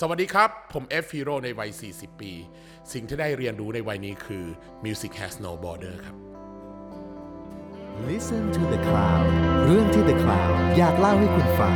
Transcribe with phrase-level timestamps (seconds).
[0.00, 2.32] สวัสดีครับ ผม F Hero ในวัย 40 ปี
[2.92, 4.44] สิ่งที่ได้เรียนรู้ในวัยนี้คือ
[4.84, 6.16] Music has no border ครับ
[8.08, 9.26] Listen to the Cloud
[9.66, 11.74] เรื่องที่ The Cloud อยากเล่าให้คุณฟัง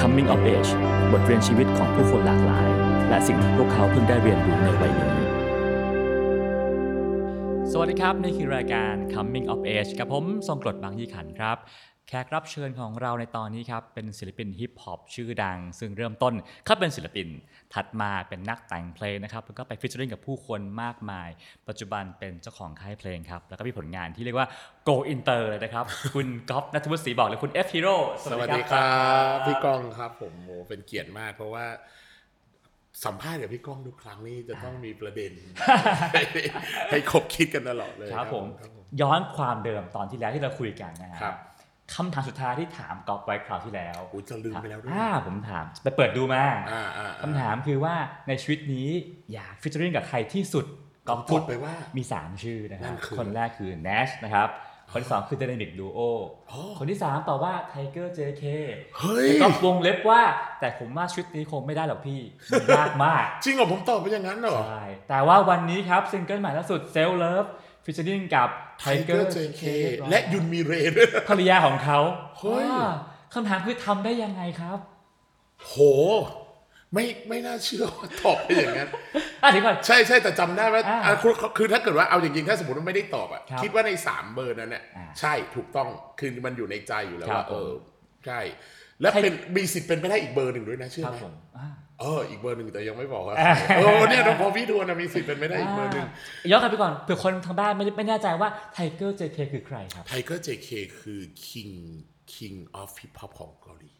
[0.00, 0.70] Coming of Age
[1.12, 2.68] บทเรียนชีวิตของผู้คนหลากหลาย
[3.08, 5.14] และสิ่งที่พวกเขาเพิ่งได้เรียนรู้ในวัยนี้
[7.72, 11.56] สวัสดีครับ นี่คือรายการ Coming of Age กับผมทรงกรดบางยี่ขันธ์ครับ
[12.12, 16.34] แขกรับเชิญของเราในตอนนี้ครับ เป็นศิลปินฮิปฮอปชื่อดัง ซึ่งเริ่มต้น
[16.64, 17.28] เขาเป็นศิลปิน
[17.74, 21.28] ถัดมาเป็นนักแต่งเพลงนะครับ แล้วก็ไปฟิชเชอริงกับผู้คนมากมาย
[21.68, 24.48] ปัจจุบันเป็นเจ้าของค่ายเพลงครับ แล้วก็มีผลงานที่เรียกว่า
[24.88, 27.96] Go Inter เลยนะครับ คุณก๊อฟนัทวุฒิศรีบอกหรือคุณ F Hero
[28.30, 28.80] สวัสดีครั
[29.34, 31.66] บพี่ก้องครับผมโหเป็นเกียรติมากเพราะว่า
[33.04, 35.32] สัมภาษณ์กับพี่ก้องทุกครั้งนี่จะต้องมีประเด็น
[36.12, 36.22] ให้
[36.90, 41.36] ให้คบคิดกันตลอดเลยครับผมครับผม ย้อนความเดิมตอนที่แล้วที่เราคุยกันนะฮะครับ
[41.94, 47.94] คำถามสุดท้ายที่ถามกอฟไว้คราวที่แล้วโอ้ยจะลืมไปแล้วด้วยอ่าผมถามไปเปิดดูมาอ่าอ่าคำถามคือว่า
[48.28, 48.88] ในชีวิตนี้
[49.32, 50.64] อยาก featuring กับใครที่สุด
[51.08, 54.50] กอฟตอบไปว่ามี 3 ชื่อนะคนั่รับนั่นคือคนแรกคือ Nash นะครับ
[54.92, 56.00] คนที่สองคือ Dynamic Duo
[56.48, 58.44] โอ้คนที่3ตอบว่า Tiger JK
[58.98, 60.22] เฮ้ยก็วงเล็บว่า
[60.60, 67.48] แต่ผมว่าชุดนี้คงไม่ได้หรอกพี่มันยากมาก จริงเหรอผมตอบไปอย่างนั้นเหรอ ใช่ แต่ว่าวันนี้ครับซิงเกิลใหม่ล่าสุด Self Love
[67.84, 68.48] featuring กับ
[68.84, 69.64] Tiger Tiger JK JK
[70.10, 71.98] และยุนมีเรด้วยนะภรรยาของเขา
[72.38, 72.90] เฮ้ยอ่า
[73.34, 74.78] คำถามคือทำได้ยังไงครับ
[75.66, 75.74] โห
[76.94, 78.88] ไม่ไม่น่าเชื่อว่าตอบไปอย่างนั้น
[79.42, 88.40] อะเดี๋ยวก่อนใช่ใช่แต่จำได้ว่าอ่าอะคือคือถ้าเกิดว่าเอาจริงๆถ้าสมมติว่าไม่ได้ตอบอะครับคิดว่าในสามเบอร์นั้นเนี่ยอ่าใช่ถูกต้องคือมันอยู่ในใจอยู่แล้วครับว่าเออผมใช่
[89.00, 91.66] แล้วใครเป็นมีสิทธิ์เป็นไปได้อีกเบอร์หนึ่งด้วยนะเชื่อครับไหมผมอ่า
[92.00, 100.68] เอออีกเบอร์หนึ่งแต่ยังไม่บอกว่าอ่าเออเนี่ยพอพี่ทวนนะมีสิทธิ์เป็นไปได้อีกเบอร์หนึ่งอ่าย้อนกลับไปก่อนเผื่อคนทางบ้านไม่ได้ไม่แน่ใจว่า Tiger JK คือใครครับ Tiger JK
[101.00, 101.74] คือ king
[102.34, 103.92] king of hip hop ของเกาหลี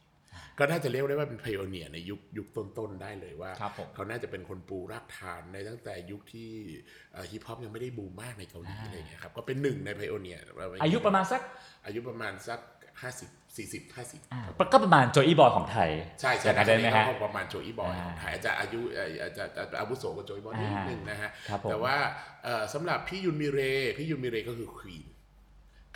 [0.58, 6.50] ก็น่าจะเรียกได้ว่าเป็น p i o n e e r ในยุคยุคต้นๆได้เลยว่าครับผมเขาน่าจะเป็นคนปูรากฐานในตั้งแต่ยุคที่
[7.30, 10.38] ฮิปฮอปยังไม่ได้บูมมากในเกาหลีอะไรอย่างเงี้ยครับก็เป็นหนึ่งใน p i o n e e r
[10.82, 11.40] อายุประมาณสัก
[11.86, 12.60] อายุประมาณสัก
[13.00, 14.40] 50 40 50อ่า
[14.72, 15.90] ก็ประมาณโจอี้บอยของไทย
[16.20, 21.96] ใช่ใช่อใช่ย่างนั้นได้ไหมฮะก็ประมาณโจอีบอยอ่าของไทยอาจจะอายุเอ่ออาจจะอาจจะอาวุโสกว่าโจอีบอยนิดอ่านึงนะฮะครับผมแต่ว่า
[22.44, 23.60] เอ่อสำหรับพี่ยุนมิเร
[23.98, 25.06] พี่ยุนมิเรก็คือ queen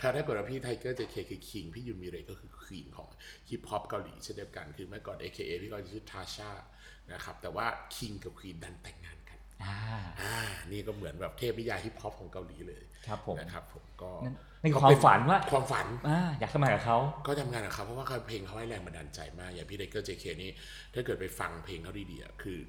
[0.01, 3.09] ค่ะถ้าเกิดว่าพี่ Tiger JK คือ king พี่ยุนมิเรก็คือ queen ของ
[3.49, 6.51] ฮิปฮอปเกาหลีเช่นเดียวกันคือเมื่อก่อน AKA พี่ก็ชื่อ Tasha
[7.11, 7.65] นะครับแต่ว่า
[7.95, 9.77] king กับ queen ดันแต่งงานกันอ่า
[10.21, 10.37] อ่า
[10.71, 14.11] นี่ก็เหมือนแบบเทพนิยายฮิปฮอปของเกาหลีเลยครับผมนะครับผมก็
[14.65, 20.51] นั่นนั่นคือความฝันว่าความฝันอ่าอยากทำงานกับเขาก็ทำงานกับเขาเพราะว่าเพลงเขาให้แรงบันดาลใจมากอย่างพี่ไดเกอร์เจเคนี่
[20.93, 22.59] ถ้าเกิดไปฟังเพลงเขาดีๆอะคือ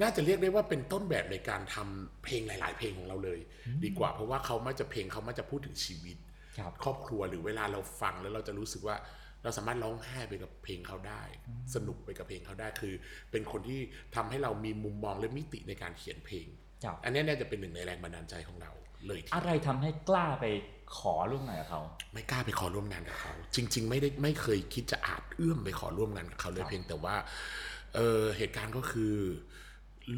[0.00, 3.40] น่าจะเรียกได้ว่าเป็นต้นแบบในการทำเพลงหลาย ๆ เพลงของเราเลย
[3.84, 6.16] ดีกว่าเพราะว่าเขามักจะเพลงเขามักจะพูดถึงชีวิต
[6.58, 8.96] ครับครอบครัวหรือเวลาเราฟังแล้วเราจะรู้สึกว่า
[9.42, 11.22] เราสามารถร้องไห้ไปกับเพลงเขาได้
[11.74, 12.94] สนุกไปกับเพลงเขาได้คือ
[13.30, 13.80] เป็นคนที่
[14.14, 16.46] ทำให้เรามีมุมมองและมิติในการเขียนเพลง
[16.84, 18.72] ครับอันนี้น่าจะเป็นหนึ่งในแรงบันดาลใจของเรา
[19.06, 20.44] เลยทีเดียวอะไรทำให้กล้าไป
[20.98, 21.82] ขอร่วมงานกับเขา
[22.14, 27.16] ไม่กล้าไปขอร่วมงานกับเขา จริง ๆ ไม่ได้ไม่เคยคิดจะอาจเอื้อมไปขอร่วมงานกับเขาเลคยรับเพียงแต่ว่า
[27.94, 29.14] เออเหตุการณ์ก็คือ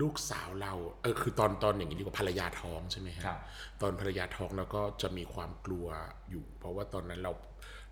[0.01, 3.41] ลูกสาวเราเออคือตอนตอนอย่างนี้ดีกว่าภรรยาท้องใช่ไหมฮะครับ
[3.81, 5.87] ตอนภรรยาท้องเราก็จะมีความกลัว
[6.31, 7.33] อยู่ เพราะว่าตอนนั้นเรา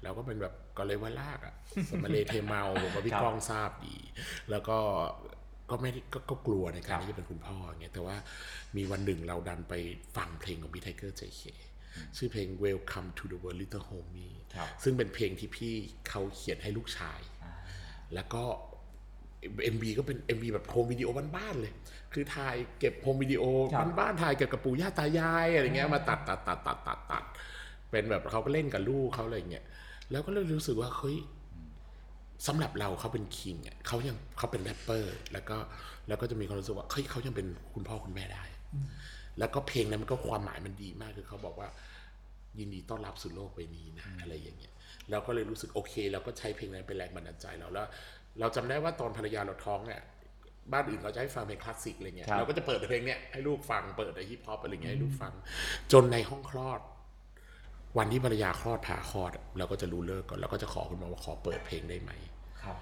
[0.02, 1.54] เราก็เป็นแบบก็เลยว่าลากอะ
[1.90, 3.96] สมมาเลเทเมาผมว่าพี่ครับก้องทราบดี
[4.50, 4.78] แล้วก็
[5.70, 8.16] ก็ไม่ได้ก็ก็กลัวในการครับที่จะเป็นคุณพ่ออย่างเงี้ยแต่ว่า
[8.76, 9.74] มีวันหนึ่งเราดันไป
[10.16, 11.42] ฟังเพลงของพี่ Tiger JK
[12.16, 15.74] ชื่อเพลง Welcome to the World Little Homie ครับซึ่งเป็นเพลงที่พี่
[16.08, 17.20] เขาเขียนให้ลูกชาย
[18.14, 18.42] แล้วก็
[19.74, 21.72] MV ก็เป็น MV แบบ home video บ้านๆเลย
[22.12, 23.42] คือถ่ายเก็บ home video
[23.72, 27.24] ครับบ้านๆถ่ายเก็บกับปู่ย่าตายายอะไรเงี้ยมาตัดตัดตัดตัดตัดตัด
[27.90, 29.64] เป็นแบบเขาก็เล่นกับลูกเขาอะไรเงี้ย
[30.10, 31.18] แล้วก็เลยรู้สึกว่าเฮ้ย
[32.46, 35.56] สำหรับเราเขาเป็น king อะเขายังเขาเป็นแรปเปอร์ แล้วก็
[36.08, 38.44] แล้วก็จะมีความรู้สึกว่าเฮ้ยเขายังเป็นคุณพ่อคุณแม่ได้
[39.38, 41.68] แล้วก็เพลงนั้นมันก็ความหมายมันดีมากคือเขาบอกว่า
[42.58, 44.72] ยินดีต้อนรับสู่โลกใบนี้นะอะไรอย่างเงี้ย
[45.10, 47.86] เราก็เลยรู้สึกโอเคเราก็ใช้เพลงนั้นเป็นแรงบันดาลใจเราแล้ว
[48.40, 50.00] เราจำได้ว่าตอนภรรยาเราท้องเนี่ย
[50.72, 55.32] บ้านอื่นเขาจะให้ฟังเพลงคลาสสิกอะไรเงี้ยครับเราก็จะเปิดเพลงเนี้ยให้ลูกฟังเปิดในฮิปฮอปอะไรเงี้ยให้ลูกฟัง
[55.92, 56.80] จนในห้องคลอด
[57.98, 62.12] วันที่ภรรยาคลอดผ่าคลอดอะเราก็จะรู้เลิกก่อนเราก็จะขอคุณหมอว่าขอเปิดเพลงได้ไหม
[62.62, 62.76] ครับ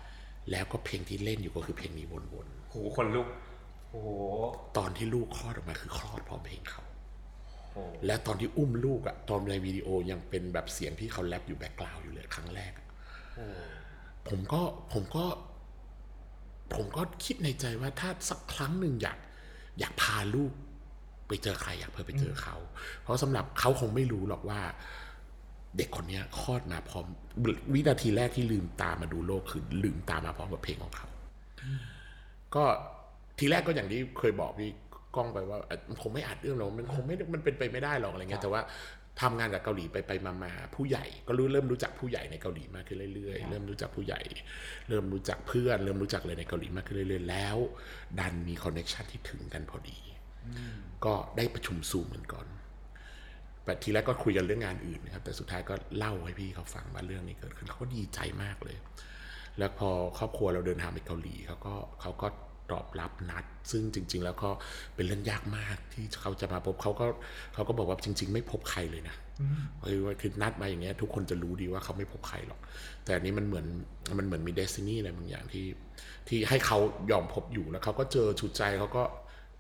[0.51, 2.25] แล้วก็เพลงที่เล่นอยู่ก็คือเพลงนี้วน
[2.71, 3.50] โหคนลุกโอ้โหๆ
[4.77, 6.83] ตอนที่ลูกคลอดออกมาคือคลอดพร้อมเพลงเขา
[7.73, 12.87] โอ้โหและตอนที่อุ้มลูกอะตอนในวิดีโอยังเป็นแบบเสียงที่เขาแรปอยู่ background อยู่เลยครั้งแรกอะ
[14.29, 15.25] ผมก็ผมก็
[16.75, 19.19] ผมก็คิดในใจว่าถ้าสักครั้งหนึ่งอยาก
[19.81, 20.53] อยากพาลูก
[21.29, 22.57] ไปเจอใครอยากเพื่อไปเจอเขา
[23.03, 24.61] เพราะสำหรับเขาคงไม่รู้หรอกว่า
[25.77, 27.07] เด็กคนเนี้ยคลอดมาพร้อม
[27.73, 31.09] วินาทีแรกที่ลืมตามาดูโลกคือลืมตามาพร้อมกับเพลงของเขา
[32.55, 32.65] ก็
[33.41, 34.71] ทีแรกก็อย่างที่เคยบอกพี่
[35.17, 38.63] ก้องไปว่าเอ่อมันคงไม่อาจเรื่องหรอกมันคงไม่มันเป็นไปไม่ได้หรอกอะไรเงี้ยแต่ว่า
[39.21, 44.21] ทำงานกับเกาหลีไปไปมามาผู้ใหญ่ ก็รู้เริ่มรู้จักผู้ใหญ่ในเกาหลีมากขึ้นเรื่อยๆ เริ่มรู้จักผู้ใหญ่
[44.89, 47.57] เริ่มรู้จักเพื่อน เริ่มรู้จักอะไรในเกาหลีมากขึ้นเรื่อยๆแล้ว
[48.21, 49.99] ดันมีคอนเน t ชันที่ถึงกันพอดี
[51.05, 52.47] ก็ได้ประชุมซูมกันก่อน
[53.65, 58.77] แต่ทีแรกก็คุยกันเรื่องงานอื่นนะครับแต่สุดท้ายก็เล่าให้พี่เขาฟังว่าเรื่องนี้เกิดขึ้นเขาก็ดีใจมากเลย
[59.59, 62.29] แล้วพอครอบครัวเราเดินทางไปเกาหลีเขาก็เขาก็
[62.73, 64.51] ตอบรับนัด ซึ่งจริง ๆ แล้วก็
[64.95, 67.07] เป็นเรื่องยากมากที่เขาจะมาพบเขาก็
[67.55, 69.17] เขาก็บอกว่าจริง ๆ ไม่พบใครเลยนะ
[69.83, 72.61] เฮ้ยว่าคือนัดมาอย่างเงี้ยทุกคนจะรู้ดีว่าเขาไม่พบใครหรอก
[73.05, 73.67] แต่อันนี้มันเหมือน
[74.19, 75.67] มันเหมือนมีเดซินี่อะไรบางอย่างที่
[76.29, 76.79] ที่ให้เขา
[77.11, 79.03] ยอมพบอยู่แล้วเขาก็เจอชุดใจเขาก็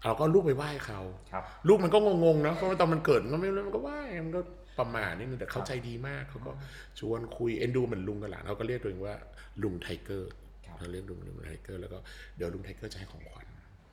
[0.04, 1.00] เราก็ลูกไปไหว้เขา
[1.32, 4.40] ครับลูกมันก็งงๆนะเพราะว่าตอนมันเกิดมันก็ไม่รู้มันก็ไหว้มันก็
[4.78, 6.52] ประมาณนี้นึงแต่เขาใจดีมากเขาก็
[6.98, 9.14] ชวนคุยเอ็นดูเหมือนลุงกับหลานเขาก็เรียกตัวเองว่า
[9.62, 10.32] ลุงไทเกอร์
[10.80, 11.98] ครับเขาเรียกลุงลุงไทเกอร์แล้วก็
[12.36, 13.46] เดี๋ยวลุงไทเกอร์จะให้ของขวัญ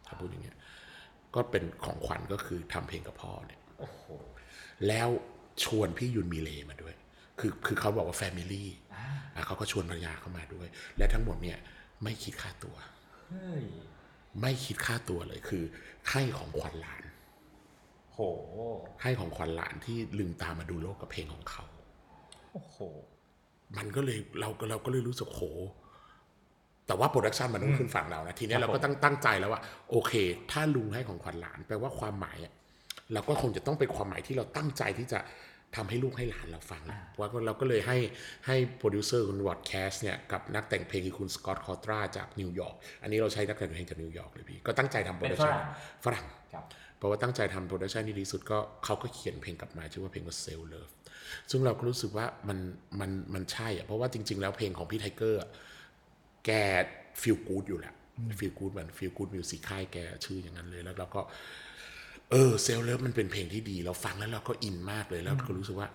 [0.06, 0.57] เขาพูดอย่างเงี้ย
[1.36, 4.01] ก็เป็นของขวัญก็คือทำเพลงกับพ่อเนี่ยโอ้โห
[4.88, 5.10] แล้ว
[5.63, 6.95] ชวนพี่ยุนมีเรมาด้วย
[7.39, 8.69] คือคือเขาบอกว่า family
[9.36, 10.68] อะเขาก็ชวนภรรยาเข้ามาด้วย
[10.98, 11.57] และทั้งหมดเนี่ย
[12.04, 12.75] ไม่คิดค่าตัว
[13.30, 13.66] เฮ้ย
[14.42, 15.63] ไม่คิดค่าตัวเลยคือ
[16.12, 17.04] ให้ของขวัญหลาน
[18.13, 18.19] โห
[19.01, 21.66] ให้ของขวัญหลานที่ลืมตามาดูโลกกับเพลงของเขา
[22.54, 22.78] โอ้โห
[23.78, 25.44] มันก็เลยเราก็เราก็เลยรู้สึกโห
[26.88, 30.13] แต่ว่า production มันต้องขึ้นฝั่งเรานะทีเนี้ยครับเราก็ตั้งตั้งใจแล้วว่าโอเค
[30.51, 32.54] ถ้าลุงให้ของขวัญหลานแปลว่าความหมายอะ
[33.13, 35.19] เราก็คงจะต้องเป็นความหมายที่เราตั้งใจที่จะ
[35.75, 36.84] ทำให้ลูกให้หลานเราฟัง
[37.19, 37.98] ว่าก็เราก็เลยให้
[38.48, 45.66] ให้โปรดิวเซอร์คุณวอดแคสเนี่ยกับนักแต่งเพลงคือคุณสกอตคอตราจากนิวยอร์กอันนี้เราใช้นักแต่งเพลงจากนิวยอร์กเลยพี่ก็ตั้งใจทำ production เป็นฝรั่ง
[46.06, 46.63] ฝรั่งครับ
[46.98, 50.92] เพราะว่าตั้งใจทำ production ที่ดีที่สุดก็เขาก็เขียนเพลงกลับมาชื่อว่าเพลงว่า Self Love
[51.51, 52.60] ซึ่งเราก็รู้สึกว่ามัน
[53.00, 55.50] มันมันใช่อะเพราะว่าจริง ๆ แล้วเพลงของพี่ไทเกอร์อะ
[56.47, 56.51] แก
[57.21, 57.94] feel good อยู่แหละ
[58.39, 61.21] feel good เหมือน Feel Ghood Music่ายแกชื่ออย่างนั้นเลยแล้วเราก็
[62.31, 65.89] เออ Self Love มันเป็นเพลงที่ดีเราฟังแล้วเราก็อินมากเลยแล้วก็รู้สึกว่า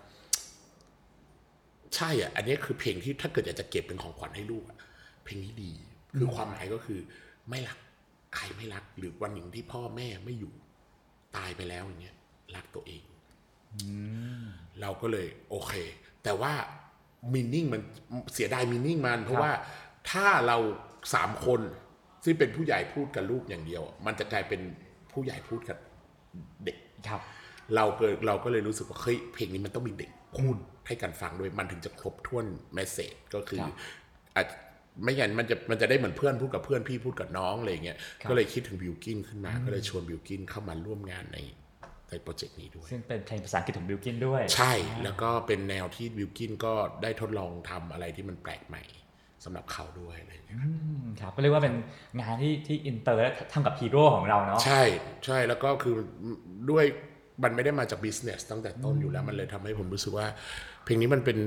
[1.95, 4.77] ใช่อะ อันนี้คือเพลงที่ถ้าเกิดอยากจะเก็บเป็นของขวัญให้ลูกอะ
[5.23, 5.71] เพลงนี้ดี
[6.17, 6.99] คือความหมายก็คือ
[7.49, 7.77] ไม่รัก
[8.35, 10.53] ใครไม่รัก หรือวันหนึ่งที่พ่อแม่ไม่อยู่
[11.37, 12.17] ตายไปแล้วอย่างเงี้ย
[12.55, 13.03] รักตัวเอง
[14.81, 15.73] เราก็เลย โอเค
[16.23, 16.53] แต่ว่า
[17.33, 17.81] meaning มัน
[18.33, 19.51] เสียดาย meaning มัน เพราะว่า
[20.11, 20.57] ถ้าเรา
[21.13, 21.61] สามคน
[22.23, 24.61] ที่เป็นผู้ใหญ่พูดกับลูกอย่างเดียว มันจะกลายเป็น
[25.11, 25.77] ผู้ใหญ่พูดกับ
[26.65, 26.77] เด็ก
[27.07, 27.21] ครับ
[27.75, 30.55] เราเกิดเราก็เลยรู้สึกว่าเฮ้ยเพลงนี้มันต้องมีเด็กพูด
[30.87, 33.75] ให้กันฟังด้วยมันถึงจะครบถ้วน message ก็คือครับ
[34.35, 34.47] อาจ
[35.03, 41.37] ไม่งั้นมันจะมันจะได้เหมือนเพื่อนพูดกับเพื่อนพี่พูดกับน้องอะไรอย่างเงี้ยครับก็เลยคิดถึงบิวกินขึ้นมา ก็เลยชวนบิวกินเข้ามาร่วมงานใน
[42.09, 44.73] ในโปรเจกต์นี้ด้วย ซึ่งเป็นเพลงภาษาอังกฤษของบิลกินด้วย ใช่
[45.03, 46.73] แล้วก็เป็นแนวที่บิวกินก็
[47.03, 48.83] ได้ทดลองทำอะไรที่มันแปลกใหม่
[49.45, 50.69] สำหรับเขาด้วยอะไรอย่างเงี้ยอื
[51.01, 51.75] มครับก็เรียกว่าเป็น
[52.19, 54.83] งานที่ที่อินเตอร์และทำกับฮีโร่ของเราเนาะใช่
[55.25, 55.95] ใช่แล้วก็คือ
[56.71, 56.85] ด้วย
[57.43, 60.27] มันไม่ได้มาจาก business ตั้งแต่ต้นอยู่แล้วมันเลยทำให้ผมรู้สึกว่า
[60.83, 61.37] เพลงนี้มันเป็น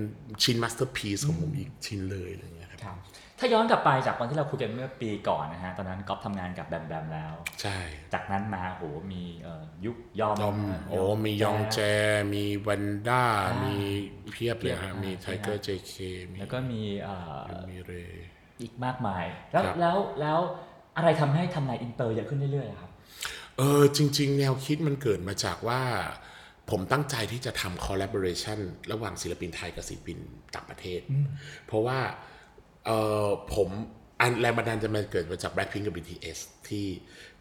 [0.42, 2.55] ชิ้น masterpiece ของผมอีกชิ้นเลยอะไรอย่างเงี้ยครับครับ
[3.38, 7.78] ถ้าย้อนกลับไปจากวันที่เราคุยกันเมื่อปีก่อนนะฮะ ตอนนั้นก๊อฟทำงานกับแบมแบมแล้ว ใช่
[8.14, 10.56] จากนั้นมาโหมีเอ่อยุคยอมยอม
[10.90, 11.80] โอ้มียองแจ
[12.34, 13.22] มีวันด้า
[13.64, 13.76] มี
[14.32, 15.94] เพียบเลยฮะ มีไทเกอร์เจเค
[16.32, 17.40] มีแล้วก็มีเอ่อ
[17.70, 17.92] มีเร
[18.60, 20.38] อีกมากมาย แล้วครับแล้วแล้ว
[20.96, 22.90] อะไรทำให้ทำงานอินเตอร์เยอะขึ้นเรื่อยๆอะครับ
[23.58, 25.80] เออจริง ๆ แนวคิดมันเกิดมาจากว่า
[26.70, 28.58] ผมตั้งใจที่จะทำ collaboration
[28.92, 30.18] ระหว่างศิลปินไทยกับศิลปิน
[30.54, 31.00] ต่างประเทศ
[31.66, 31.98] เพราะว่า
[32.86, 32.90] เอ
[33.24, 33.68] อผม
[34.20, 36.38] อันแรงบันดาลใจมันเกิดมาจาก Blackpink กับ BTS
[36.68, 36.86] ที่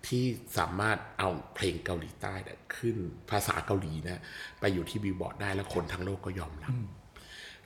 [0.08, 0.24] ที่
[0.58, 2.96] สามารถเอาเพลงเกาหลีใต้เนี่ยขึ้น
[3.32, 4.22] ภาษาเกาหลีนะ
[4.60, 6.76] ไปอยู่ที่บิลบอร์ดได้แล้วคนทั้งโลกก็ยอมรับ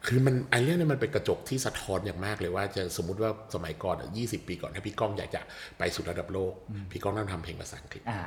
[0.07, 5.41] คือมันไอ้เรื่องนี้มันเป็นกระจกที่สะท้อนอย่างมากเลยว่าจะสมมุติว่าสมัยก่อนยี่สิบปีก่อนถ้าพี่ก้องอยากจะ
[5.77, 6.53] ไปสู่ระดับโลก
[6.91, 8.21] พี่ก้องต้องทำเพลงภาษาอังกฤษอ่า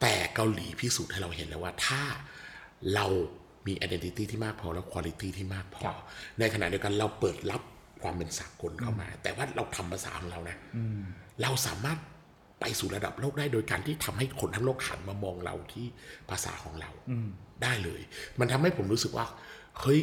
[0.00, 2.02] แต่เกาหลีพิสูจน์ให้เราเห็นแล้วว่าถ้า
[2.94, 3.06] เรา
[3.66, 5.96] มี identity ที่มากพอแล้ว quality ที่มากพอครับ
[6.38, 7.62] ในขณะเดียวกันเราเปิดรับ
[8.04, 10.56] ความเป็นสากลเข้ามา แต่ว่าเราทำภาษาของเรานะ
[11.42, 11.98] เราสามารถ
[12.60, 15.86] ไปสู่ระดับโลกได้โดยการที่ทำให้คนทั้งโลกหันมามองเราที่
[16.30, 16.90] ภาษาของเรา
[17.62, 18.00] ได้เลย
[18.40, 19.26] มันทำให้ผมรู้สึกว่า
[19.80, 20.00] เฮ้ย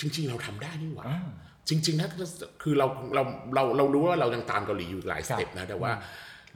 [0.00, 1.26] จริง ๆ เราทำได้นี่หว่าอ่า
[1.68, 2.08] จริง ๆนะ
[2.62, 3.22] คือเราเรา
[3.54, 5.92] เราเรารู้ว่าเรายังตามเกาหลีอยู่หลาย step นะแต่ว่า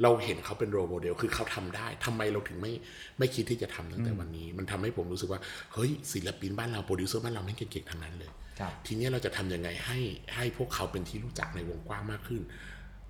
[0.03, 2.73] เราเห็นเขาเป็น role model คือเขาทำได้ทำไมเราถึงไม่
[3.19, 5.41] ไม่คิดที่จะทำตั้งแต่วันนี้ มันทำให้ผมรู้สึกว่า
[5.75, 8.42] เฮ้ยศิลปินบ้านเราโปรดิวเซอร์บ้านเราไม่งเก่งๆทั้งนั้นเลยครับ
[8.87, 9.99] ทีเนี้ยเราจะทำยังไงให้
[10.35, 12.43] ให้พวกเขาเป็นที่รู้จักในวงกว้างมากขึ้น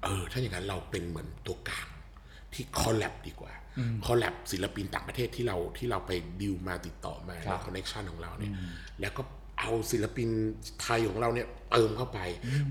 [0.04, 1.86] เออ ถ้าอย่างนั้นเราเป็นเหมือนตัวกลาง
[2.54, 3.52] ที่ collab ดีกว่า
[4.06, 8.52] collab ศิลปินต่างประเทศที่เราที่เราไปดิวมาติดต่อมาครัในบคอนเน t ชันของเราเนี่ย
[9.00, 9.22] แล้วก็
[9.60, 10.28] เอาศิลปิน
[10.82, 12.18] ไทยของเราเนี่ยเติมเข้าไป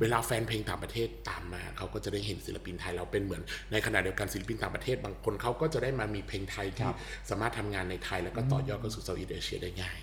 [0.01, 6.89] เวลาแฟนเพลงต่างประเทศตามมาเขาก็จะได้เห็นศิลปินไทยเราเป็นเหมือนในขณะเดียวกันศิลปินต่างประเทศ บางคนเขาก็จะได้มามีเพลงไทยที่
[7.29, 9.99] สามารถทำงานในไทยแล้วก็ต่อยอดเข้าสู่ Southeast Asia ได้ง่าย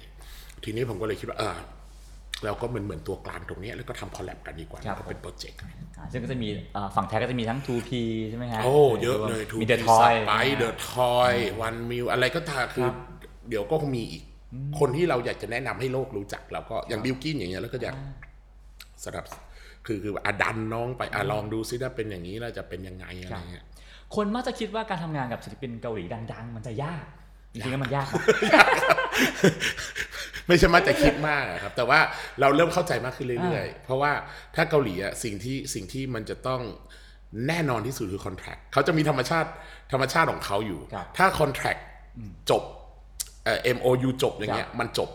[0.64, 1.58] ทีนี้ผมก็เลยคิดว่าเออ
[2.44, 5.58] เราก็เหมือนเหมือนตัวกลางตรงเนี้ยแล้วก็ทำ collab กันดีกว่าครับก็เป็นโปรเจกต์
[5.98, 7.90] อ่าซึ่งก็จะมีเอ่อฝั่งไทยก็จะมีทั้ง 2P
[8.30, 12.88] ใช่ไหมฮะโอ้เยอะเลยทูมีเดอะทอยไปเดอะทอยวันมิวอะไรก็ตามคือ
[13.48, 14.22] เดี๋ยวก็คงมีอีก
[14.78, 17.94] คนที่เราอยากจะแนะนำให้โลกรู้จักเราก็อย่างบิวกินอย่างเงี้ยแล้วก็อยาก
[19.04, 19.24] สำหรับ
[19.86, 23.64] คือคืออะดันน้องไปอะลองดูซิถ้าเป็นอย่างนี้แล้วจะเป็นยังไงอะไรเงี้ย
[24.14, 27.04] คนมักจะคิดว่าการทำงานกับศิลปินเกาหลีดัง ๆ มันจะยาก
[27.52, 28.22] จริงๆแล้วมันยากนะ
[30.48, 32.00] ไม่ใช่มาแต่คิดมากอะครับ แต่ว่า
[32.40, 34.12] เราเริ่มเข้าใจมากขึ้นเรื่อยๆ เพราะว่า
[34.56, 36.60] ถ้าเกาหลีอะสิ่งที่สิ่งที่มันจะต้อง
[37.48, 39.48] แน่นอนที่สุดคือคอนแท c t เขาจะมีธรรมชาติ
[39.92, 41.78] ธรรมชาติของเขาอยู่ครับถ้าคอนแท c t
[42.50, 42.62] จบ
[43.44, 45.10] เอ่อ MOU จบอย่างเงี้ยครับมันจบ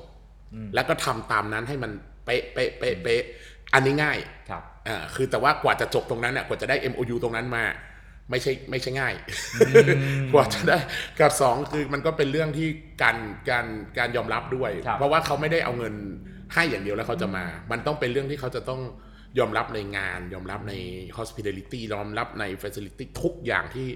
[0.75, 1.91] แล้วก็ทำตามนั้นให้มัน
[2.25, 3.21] เป๊ะเป๊ะเป๊ะเป๊ะ
[3.73, 4.17] อันนี้ง่าย
[4.49, 7.63] ครับอ่าคือแต่ว่ากว่าจะจบตรงนั้นเนี่ยกว่าจะได้ MOU ตรงนั้นมา
[8.29, 9.13] ไม่ใช่ไม่ใช่ง่าย
[10.33, 10.77] กว่าจะได้
[11.19, 12.67] กับสองคือมันก็เป็นเรื่องที่
[13.01, 13.17] การ
[13.49, 13.65] การ
[13.97, 15.93] การยอมรับด้วยครับเพราะว่าเขาไม่ได้เอาเงิน
[16.53, 18.81] ให้อย่างเดียวแล้วเขาจะมา มันต้องเป็นเรื่องที่เขาจะต้อง
[19.39, 20.73] ยอมรับในงาน ยอมรับใน
[21.17, 23.87] hospitality ยอมรับใน facility ทุกอย่างที่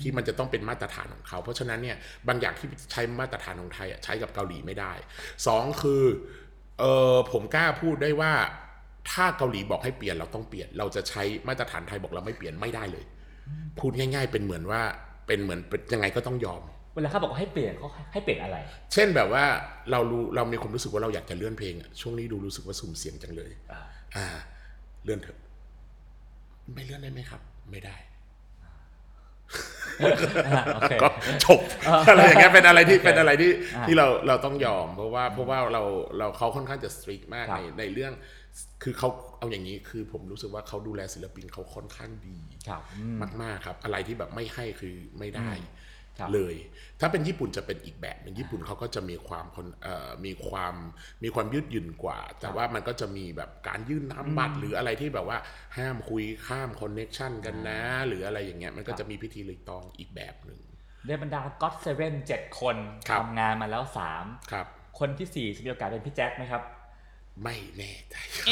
[0.00, 1.96] ที่มันจะต้องเป็นมาตรฐานของเขา เพราะฉะนั้นเนี่ย
[2.28, 4.92] บางอย่างที่ใช้มาตรฐานของไทยอะใช้กับเกาหลีไม่ได้
[5.46, 6.02] สองคือ
[6.80, 8.32] เออผมกล้าพูดได้ว่า
[9.10, 13.04] ถ้าเกาหลีบอกให้เปลี่ยนเราต้องเปลี่ยน เราจะใช้มาตรฐานไทยบอกเราไม่เปลี่ยนไม่ได้เลย
[13.78, 14.80] พูดง่าย ๆ เป็นเหมือนว่า
[15.26, 16.62] เป็นเหมือนเป็นยังไงก็ต้องยอม
[16.94, 18.56] เวลาเขาบอกว่าให้เปลี่ยนเขาให้เปลี่ยนอะไร
[18.92, 19.44] เช่นแบบว่า
[19.90, 23.80] เรารู้เรามีความรู้สึกว่าเราอยากจะเลื่อนเพลงอะช่วงนี้ดูรู้สึกว่าสุ่มเสี่ยงจังเลยอ่า
[24.16, 24.26] อ่า
[25.04, 25.38] เลื่อนเถอะ
[26.74, 27.96] ไม่เลื่อนได้ไหมครับ ไม่ได้
[28.62, 31.08] อ่าโอเคก็
[31.44, 31.60] จบ
[32.08, 35.82] อะไรอย่างเงี้ยเป็นอะไรที่โอเคเป็นอะไรที่อ่าที่เราเราต้องยอม เพราะว่าเพราะว่าเรา
[36.18, 38.12] เราเขาค่อนข้างจะสตรีทมากครับในในเรื่อง
[38.82, 39.08] คือเขา
[39.38, 45.50] เอาอย่างนี้คือผมรู้สึกว่าเขาดูแลศิลปินเขาค่อนข้างดีครับอืมมากๆครับ อะไรที่แบบไม่ให้คือไม่ได้
[46.18, 46.54] ครับเลย
[47.00, 50.74] ถ้าเป็นญี่ปุ่นจะเป็นอีกแบบหนึ่งญี่ปุ่นเขาก็จะมีความคนเอ่อมีความ
[51.24, 55.38] มีความยืดหยุ่นกว่า แต่ว่ามันก็จะมีแบบการยื่นน้ำบัตรหรืออะไรที่แบบว่า
[55.76, 60.60] ห้ามคุยข้ามคอนเน็ชันกันนะ หรืออะไรอย่างเงี้ยมันก็จะมีพิธีรีตองอีกแบบหนึ่ง
[61.06, 62.76] ในบรรดาก็ t เซเว่นเจ็ดคน
[63.08, 64.66] ครับทำงานมาแล้วสามครับ
[64.98, 66.62] คนที่สี่จะมีโอกาสเป็นพี่แจ็คไหมครับ
[67.42, 68.44] ไม่แน่ใจครับ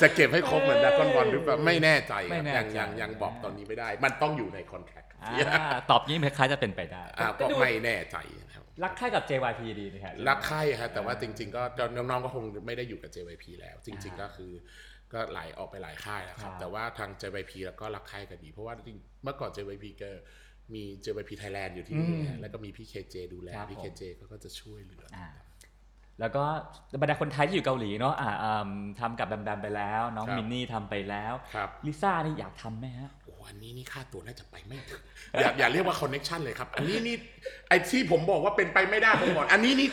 [0.00, 11.62] จะเก็บให้ครบเหมือนดากอนบอลหรือเปล่าไม่แน่ใจคไม่รับแน่ยังใจยังยังบอกตอนนี้ไม่ได้ มันต้องอยู่ในคอนแทคอ่าตอบงี้คล้ายๆจะเป็นไปได้ อ่าก็ไม่แน่ใจนะครับ รักใคร่กับ JYP ดีนะครับ รักใคร่ครับแต่ว่าจริงๆก็
[11.96, 14.52] น้องๆก็คงไม่ได้อยู่กับ JYP แล้ว จริง ๆ ก็คือ
[15.12, 20.08] ก็หลายออกไปหลายค่ายแล้วครับแต่ว่าทาง JYP แล้วก็รักใคร่กันดี เพราะว่าจริงเมื่อก่อน JYP ก็
[20.74, 25.26] มี JYP Thailand อยู่ที่นี่ฮะแล้วก็มีพี่ KJ ดูแลพี่ KJ เขาก็จะช่วยเหลืออ่า
[26.20, 26.42] แล้วก็
[27.00, 28.70] บรรดาคนไทยที่อยู่เกาหลีเนาะอ่าอืม
[29.00, 35.02] ทำกับแบมแบมไปแล้ว น้องครับมินนี่ทำไปแล้วครับลิซ่านี่อยากทำไหมฮะโอ้อันนี้นี่ค่าตัวน่าจะไปไม่ถึง
[35.40, 37.16] อย่าอย่าเรียกว่า connection เลยครับ อันนี้นี่
[37.68, 39.88] ไอ้ที่ผมบอกว่าเป็นไปไม่ได้ผมบอกอันนี้นี่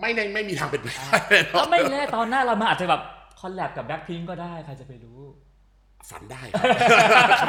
[0.00, 3.02] ไม่ในไม่มีทางเป็นไปได้เลยเนก็อะไม่แน่ตอนหน้าเรามาอาจจะแบบ
[3.40, 5.20] collab กับแบ็คพิงก็ได้ใครจะไปรู้
[6.10, 6.64] ฝันได้ครับ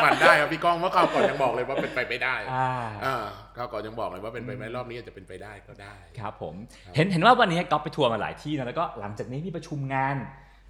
[0.03, 2.69] ฝันได้ครับพี่ก้องเมื่อคราวก่อนยังบอกเลยว่าเป็นไปไม่ได้อ่า
[3.05, 3.25] อ่า
[3.57, 6.55] คราวก่อนยังบอกเลยว่าเป็นไปไม่รอบนี้อาจจะเป็นไปได้ก็ได้ ครับผม
[6.95, 10.15] เห็นเห็นว่าวันนี้ก๊อฟไปทัวร์มาหลายที่นะแล้วก็หลังจากนี้มีประชุมงาน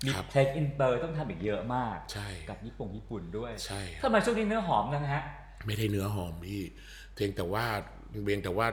[0.06, 5.24] มีครับเพลงอินเตอร์ต้องทำอีกเยอะมากใช่กับญี่ปุ่งญี่ปุ่นด้วยใช่ครับทำไมช่วงนี้เนื้อหอมจังฮะ
[5.65, 6.62] ไม่ได้เนื้อหอมพี่
[7.15, 7.65] เพียงแต่ว่า
[8.25, 8.68] เพียงแต่ว่า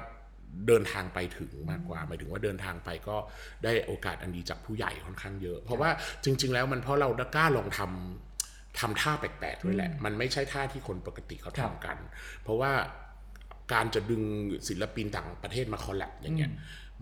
[0.68, 3.16] เดินทางไปถึงมากกว่าหมายถึงว่าเดินทางไปก็
[3.64, 5.90] ได้โอกาสอันดีจากผู้ใหญ่ค่อนข้างเยอะ เพราะว่า
[6.24, 8.31] จริง ๆ แล้วมันเพราะเรากล้าลองทำ
[8.80, 11.96] ทำท่าแปลกๆด้วยแหละ มันไม่ใช่ท่าที่คนปกติเขาครับทำกัน
[12.42, 12.72] เพราะว่า
[13.72, 14.22] การจะดึง
[14.68, 16.52] ศิลปินต่างประเทศมาคอลแลบอย่างเงี้ย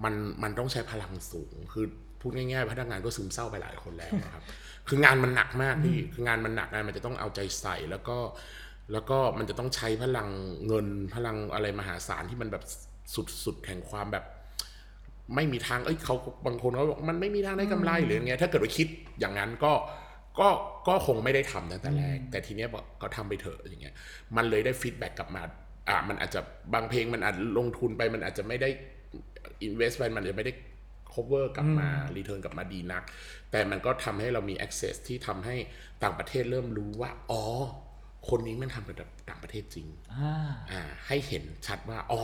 [0.04, 1.84] มันมันต้องใช้พลังสูง คือ
[2.20, 4.42] พูดง่ายๆพนักงานก็ซึมเศร้าไปหลายคนแล้วนะครับ
[4.88, 8.18] คืองานมันหนักมากพี่คืองานมันหนักงานมันจะต้องเอาใจใส่แล้วก็
[8.92, 10.28] แล้วก็มันจะต้องใช้พลัง
[10.66, 12.64] เงินพลังอะไรมหาศาลที่มันแบบ
[13.44, 14.24] สุดๆแห่งความแบบ
[15.34, 18.88] ไม่มีทางเอ้ยเขาบางคนเขาบอกมันไม่มีทางได้กำไรหรืออย่างเงี้ยถ้าเกิดว่าคิด
[19.20, 19.72] อย่างนั้นก็
[20.38, 20.48] ก็
[20.88, 23.94] ก็คงไม่ได้ทำตั้งแต่แรก แต่ทีเนี้ยบอกก็ทำไปเถอะอย่างเงี้ย
[24.36, 25.42] มันเลยได้ฟีดแบ็กกลับมา
[25.88, 26.40] อ่ามันอาจจะ
[26.74, 28.68] บางเพลงมันอาจลงทุนไปมันอาจจะไม่ได้
[29.66, 30.52] invest ไปมันอาจจะไม่ได้
[31.12, 33.02] cover กลับมา return กลับมาดีนัก
[33.50, 35.56] แต่มันก็ทำให้เรามี access ที่ทำให้
[36.02, 37.44] ต่างประเทศเริ่มรู้ว่า อ๋อ
[38.28, 38.96] คนนี้มันทำกับ
[39.30, 40.32] ต่างประเทศจริงอ่า
[40.70, 42.22] อ่าให้เห็นชัดว่า อ๋อ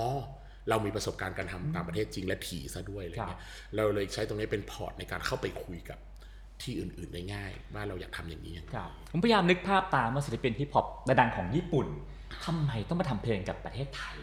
[0.68, 3.40] เรามีประสบการณ์การทำต่างประเทศจริงและถี่ซะด้วยอะไรเงี้ย
[3.76, 5.98] เราเลยใช้ตรงนี้เป็นพอร์ตในการเข้าไปคุยกับ
[6.62, 10.86] ที่อื่น ๆได้ง่าย ว่าเราอยากทำอย่างนี้อย่างนี้ครับผมพยายามนึกภาพตามว่าศิลปินฮิปฮอป
[11.20, 11.86] ดังๆของญี่ปุ่น
[12.46, 14.16] ทำไมต้องมาทำเพลงกับประเทศไทย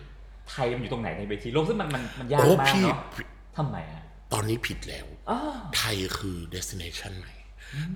[0.50, 3.00] ไทยมันอยู่ตรงไหนในเวทีโลกซึ่งมันมันมันยากโอ้มากพี่เนาะ
[3.58, 5.06] ทำไมฮะตอนนี้ผิดแล้ว
[5.78, 7.34] ไทยคือ destination ใหม่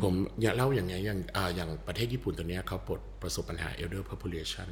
[0.01, 4.69] ผมอยากเล่าอย่างไงยอย่างอ่าอย่างประเทศญี่ปุ่นตอนเนี้ยเขาปลดประสบปัญหา elder population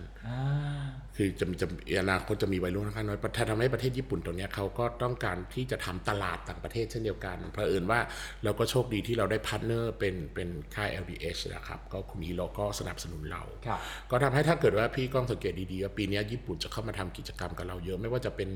[1.15, 1.67] คือจะจะ
[2.01, 7.99] อนาคตจะมีวัยรุ่นค่อนข้างน้อยถ้าทำให้ประเทศญี่ปุ่นตรงเนี้ยเขาก็ต้องการที่จะทำตลาดต่างประเทศเช่นเดียวกันเพราะเอิญว่า
[8.43, 13.79] เราก็โชคดีที่เราได้ partner เป็นเป็นค่าย LDH นะครับ ก็คุณฮีโร่ก็สนับสนุนเราครับ
[14.11, 18.49] ก็ทำให้ถ้าเกิดว่าพี่ก้องสังเกตดีๆว่าปีเนี้ยญี่ปุ่นจะเข้ามาทำกิจกรรมกับเราเยอะไม่ว่าจะเป็น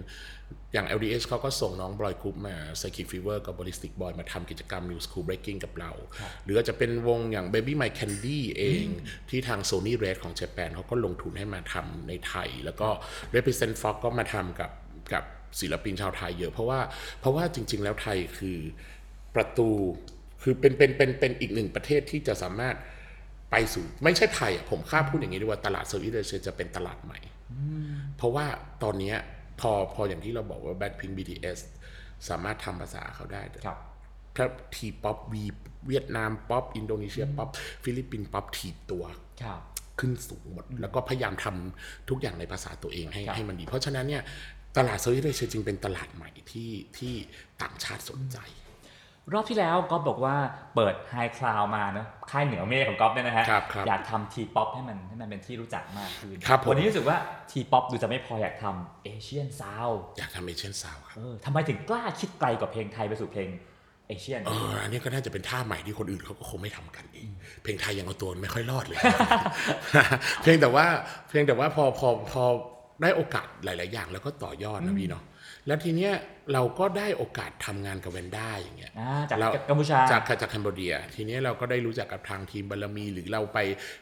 [0.74, 5.60] อย่าง LDH เขาก็ส่งน้อง boy group มา Psychic Fever กับ Ballistik Boyz มาทำกิจกรรม New School Breaking
[5.64, 5.92] กับเรา
[6.44, 8.86] หรืออาจจะเป็นวงอย่าง Baby My Candy เอง
[9.30, 12.88] ที่ทาง Sony Red ของญี่ปุ่นเขาก็ลงทุนให้มาทำในไทย แล้วก็
[13.36, 14.72] Represent Fox ก็มาทำกับ
[15.14, 15.24] กับ
[15.60, 16.80] ศิลปินชาวไทยเยอะเพราะว่า
[17.20, 18.58] เพราะว่าจริง ๆ แล้วไทยคือ
[19.36, 19.70] ประตู
[20.44, 22.76] คือเป็นเป็นเป็นเป็นอีกหนึ่งประเทศที่จะสามารถ
[23.52, 27.20] ไปสู่ไม่ใช่ไทยอะผมข้ามพูดอย่างนี้ดีกว่าตลาด Southeast Asia จะเป็นตลาดใหม่
[28.18, 28.46] เพราะว่า
[28.84, 29.18] ตอนเนี้ย
[29.60, 31.60] พอพออย่างที่เราบอกว่า Blackpink BTS
[32.30, 33.80] สามารถทำภาษาเขาได้ครับ
[34.36, 34.46] ถ้า
[34.76, 35.44] T-pop วี
[35.88, 37.50] เวียดนามป๊อปอินโดนีเซียป๊อป
[37.84, 39.04] ฟิลิปปินส์ป๊อปถีบตัว
[39.44, 39.62] ครับ
[40.00, 44.24] ขึ้นสูงหมด แล้วก็พยายามทำทุกอย่างในภาษาตัวเองให้ครับให้มันดี เพราะฉะนั้นเนี่ย
[44.78, 47.14] ตลาด Southeast Asia จึงเป็นตลาดใหม่ที่ที่
[47.62, 48.38] ต่างชาติสนใจ
[49.34, 50.36] รอบที่แล้วก๊อฟบอกว่า
[50.76, 57.18] เปิด High Cloud มาเนอะค่ายเหนือเมฆของก๊อฟเนี่ยนะฮะครับครับอยากทำ T-pop ให้มันให้มันเป็นที่รู้จักมากขึ้นครับผมวันนี้รู้สึกว่า
[57.52, 63.50] T-pop ดูจะไม่พออยากทำ Asian sound อยากทำ Asian sound ครับเออทำไมถึงกล้าคิดไกลกว่าเพลงไทยไปสู่เพลง
[64.10, 67.30] Asian เอออันนี้ก็น่าจะเป็นท่าใหม่ที่คนอื่นเขาก็คงไม่ทำกันอีก
[67.64, 69.00] เพลงไทยยังเอาตัวไม่ค่อยรอดเลย
[70.42, 70.86] เพียงแต่ว่า
[71.30, 72.44] เพียงแต่ว่าพอพอพอ
[73.02, 75.24] ได้โอกาสหลาย ๆ อย่างแล้วก็ต่อยอดนะพี่เนาะ
[75.68, 76.14] แล้วทีเนี้ย
[76.54, 83.58] เราก็ได้โอกาสทำงานกับ VannDa อย่างเงี้ยอ่าจากเรากัมพูชาจากจาก Cambodia ทีเนี้ยเราก็ได้รู้จักกับทางทีม Baramey หรือเราไป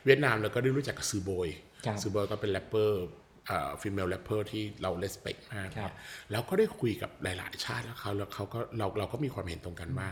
[0.05, 1.47] เวียดนามเราก็ได้รู้จักกับ Suboi
[1.85, 5.93] ครับ Suboi ก็เป็น rapper female rapper ที่เรา respect มากครับ
[6.31, 10.07] แล้วก็ได้คุยกับหลาย ๆ ชาติแล้วเขาแล้วเขาก็เราเราก็มีความเห็นตรงกันว่า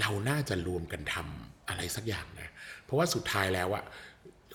[0.00, 2.48] เราน่าจะรวมกันทำอะไรสักอย่างนะ
[2.84, 3.84] เพราะว่าสุดท้ายแล้วอะ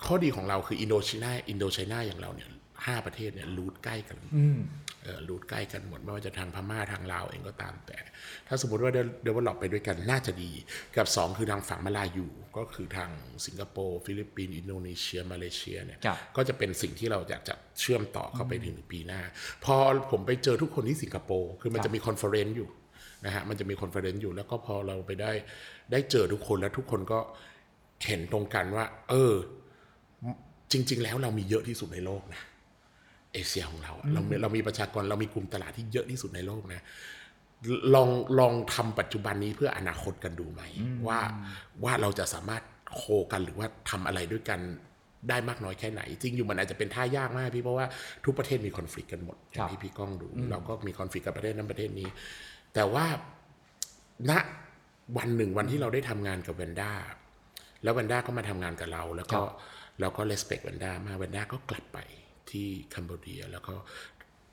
[0.06, 2.50] ข้อดีของเราคืออินโดชีนา Indochina อย่างเราเนี่ย
[2.86, 4.18] ห้าประเทศเนี่ย root ใกล้กัน
[5.04, 7.98] เออ root ใกล้กันหมดไม่ว่าจะทางพม่าทางลาวเองก็ตามแต่
[8.48, 8.92] ถ้าสมมติว่า
[9.24, 10.52] develop ไปด้วยกันน่าจะดี
[10.98, 13.10] กับสองคือทางฝั่งมาลายูก็คือทาง
[13.46, 19.22] สิงคโปร์ฟิลิปปินส์อินโดนีเซียมาเลเซียเนี่ยครับก็จะเป็นสิ่งที่เราอยากจะเชื่อมต่อเข้าไปถึงปีหน้า
[19.66, 19.76] พอ
[20.12, 22.70] ผมไปเจอทุกคนที่สิงคโปร์คือมันจะมี conference อยู่
[23.26, 25.32] นะฮะมันจะมี conference อยู่แล้วก็พอเราไปได้
[25.92, 27.20] ได้เจอทุกคนแล้วทุกคนก็
[28.08, 29.34] เห็นตรงกันว่า เออ
[30.72, 32.42] จริง ๆ แล้วเรามีเยอะที่สุดในโลกนะ
[33.36, 36.84] เอเชียของเราอะเรามีเรามีประชากรเรามีกลุ่มตลาดที่เยอะที่สุดในโลกนะ
[37.96, 40.62] ลองลองทำปัจจุบันนี้เพื่ออนาคตกันดูไหม
[41.08, 41.20] ว่า
[41.84, 42.64] ว่าเราจะสามารถ
[42.96, 44.60] โคกันหรือว่าทำอะไรด้วยกัน
[45.30, 47.86] ได้มากน้อยแค่ไหน จริงอยู่มันอาจจะเป็นท่ายากมากพี่เพราะว่า
[48.26, 52.08] ทุกประเทศมีคอน FLICT กันหมดอย่างที่พี่ก้องดู เราก็มีคอน FLICT กับประเทศนั้นประเทศนี้
[52.74, 53.06] แต่ว่า
[54.30, 54.32] ณ
[55.18, 56.92] วันหนึ่งวันที่เราได้ทำงานกับแวนด้า
[57.84, 59.40] แล้วแวนด้าก็มาทำงานกับเรา แล้วก็
[60.00, 62.00] เราก็เลสเปกแวนด้ามากแวนด้าก็กลับไป
[62.52, 63.76] ที่คัมโบเดีย แล้วก็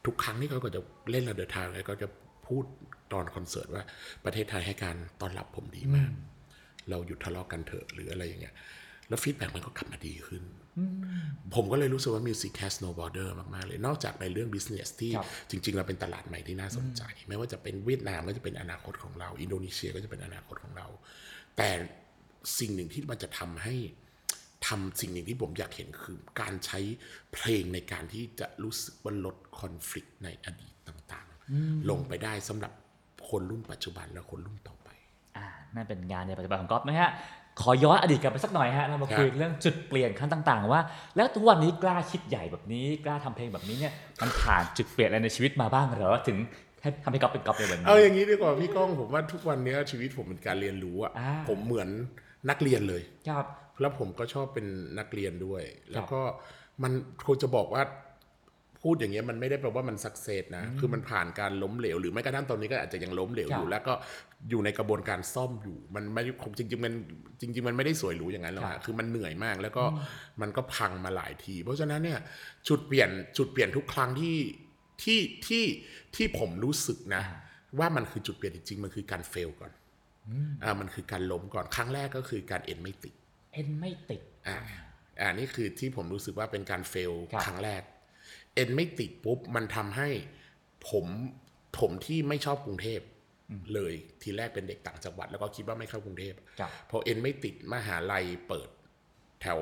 [0.07, 2.09] ทุกครั้งที่เขาก็จะเล่นระเดินทางแล้วก็จะ
[2.47, 2.65] พูด
[3.13, 3.85] ตอนคอนเสิร์ตว่า
[4.25, 6.11] ประเทศไทยให้การต้อนรับผมดีมาก
[6.91, 8.55] เราหยุดทะเลาะกันเถอะหรืออะไรอย่างเงี้ย
[9.09, 10.43] แล้ว feedback มันก็กลับมาดีขึ้น
[11.55, 20.87] ผมก็เลยรู้สึกว่า Music has no border มาก ๆ เลย นอกจากในเรื่อง business ที่ครับจริง ๆ เราเป็นตลาดใหม่ที่น่าสนใจ ไม่ว่าจะเป็นเวียดนามก็จะเป็นอนาคตของเรา อินโดนีเซียก็จะเป็นอนาคตของเรา
[21.57, 21.71] แต่
[22.59, 23.75] สิ่งหนึ่งที่มันจะทำให้
[24.67, 26.79] ทำสิ่งหนึ่งที่ผมอยากเห็นคือการใช้
[27.35, 32.73] เพลงในการที่จะรู้สึกว่าลดคอน FLICT ในอดีตต่างๆ ลงไปได้สำหรับ
[33.29, 34.89] คนรุ่นปัจจุบันและคนรุ่นต่อไป
[35.37, 37.11] อ่า นั่นเป็นงานในปัจจุบันของก๊อฟนะฮะ
[37.61, 40.83] ขอย้อนอดีตกลับไปสักหน่อยฮะ เรามาคุยเรื่องจุดเปลี่ยนขั้นต่าง ๆ ว่า
[41.17, 46.39] แล้วทุกวันนี้กล้าคิดใหญ่แบบนี้ กล้าทำเพลงแบบนี้เนี่ย มันผ่านจุดเปลี่ยนอะไรในชีวิตมาบ้างเหรอถึง
[46.83, 51.89] ให้ทำให้ก๊อฟเป็นก๊อฟในวันนี้ เอาอย่างนี้ดีกว่าพี่ก้องผมว่าทุกวันนี้ชีวิตผมเป็นการเรียนรู้อะอ่าผมเหมือน
[52.51, 53.47] นักเรียนเลย ครับ
[53.83, 54.67] แล้วผมก็ชอบเป็น
[54.99, 56.21] นักเรียนด้วย แล้วก็
[56.83, 56.93] มัน
[57.27, 57.83] ควรจะบอกว่า
[58.87, 63.95] พูดอย่างเงี้ยมันไม่ได้แปลว่ามันสักเซสนะ คือมันผ่านการล้มเหลว หรือแม้กระทั่งตอนนี้ก็อาจจะยังล้มเหลวอยู่ครับแล้วก็
[64.51, 66.93] อยู่ในกระบวนการซ่อมอยู่ มันไม่ผมจริงๆมัน
[67.41, 69.85] จริง ๆ มันไม่ได้สวยหรูอย่างนั้นหรอกครัฮะบคือมันเหนื่อยมาก แล้วก็
[70.41, 72.19] มันก็พังมาหลายที เพราะฉะนั้นเนี่ย
[72.69, 74.37] จุดเปลี่ยนจุดเปลี่ยนทุกครั้งที่
[75.03, 75.65] ที่ที่
[76.17, 77.23] ที่ผมรู้สึกนะ
[77.79, 79.73] ว่ามันคือจุดเปลี่ยนจริงๆมันคือการเฟลก่อน
[80.63, 83.15] อ่ามันคือการล้มก่อนครั้งแรกก็คือการเอ็นไม่ติด
[83.53, 84.59] เอ็นไม่ติด อ่า
[85.21, 87.83] อ่านี่คือที่ผมรู้สึกว่าเป็นการเฟลครับครั้งแรก
[88.55, 90.09] เอ็นไม่ติดปุ๊บ มันทำให้
[90.91, 91.07] ผม
[91.79, 93.01] ผมที่ไม่ชอบกรุงเทพ
[93.75, 98.69] เลยทีแรกเป็นเด็กต่างจังหวัด แล้วก็คิดว่าไม่เข้ากรุงเทพครับพอเอ็นไม่ติดมหาลัยเปิด
[99.41, 99.59] แถว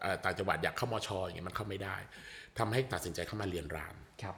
[0.00, 1.96] เอ่อต่างจังหวัดอยากเข้ามอชออย่างเงี้ยมันเข้าไม่ได้
[2.58, 4.36] ทำให้ตัดสินใจเข้ามาเรียนรามครับ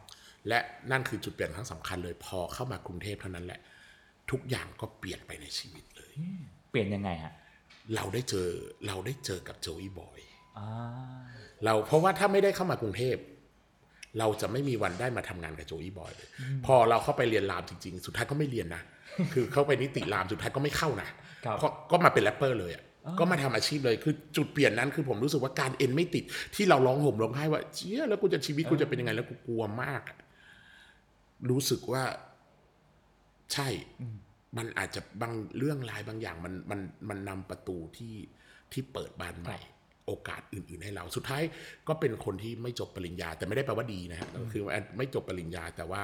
[0.48, 0.58] และ
[0.90, 3.60] นั่นคือจุดเปลี่ยนครั้งสำคัญเลย พอเข้ามากรุงเทพเท่านั้นแหละ
[4.30, 6.12] ทุกอย่างก็เปลี่ยนไปในชีวิตเลย
[6.70, 7.32] เปลี่ยนยังไงฮะ
[7.94, 8.48] เราได้เจอ
[8.86, 10.20] เราได้เจอกับโจอีบอย
[10.58, 10.68] อ่า
[11.64, 13.16] เราเพราะว่าถ้าไม่ได้เข้ามากรุงเทพ
[14.18, 16.28] เราจะไม่มีวันได้มาทำงานกับโจอีบอยเลย
[16.66, 18.82] พอเราเข้าไปเรียนรามจริง ๆ สุดท้ายก็ไม่เรียนนะ
[19.32, 21.08] คือเข้าไปนิติรามสุดท้ายก็ไม่เข้านะ
[21.44, 22.84] ครับเพราะก็มาเป็นแรปเปอร์เลยอะ
[23.18, 26.24] ก็มาทำอาชีพเลยคือจุดเปลี่ยนนั้นคือผมรู้สึกว่าการเอ็นไม่ติด
[26.54, 30.18] ที่เราร้องห่มร้องไห้ว่าเชี่ยแล้วกูจะชีวิตกูจะเป็นยังไงแล้วกูกลัวมากอะ
[31.50, 32.02] รู้สึกว่า
[33.52, 33.68] ใช่
[34.56, 38.14] มันอาจจะบางเรื่องรายบางอย่างมันมันมันนำประตูที่
[38.72, 39.58] ที่เปิดบานใหม่
[40.06, 41.42] โอกาสอื่น ๆ ให้เราสุดท้าย
[41.88, 46.02] ก็เป็นคนที่ไม่จบปริญญา แต่ไม่ได้แปลว่าดีนะฮะคือว่าไม่จบปริญญาแต่ว่า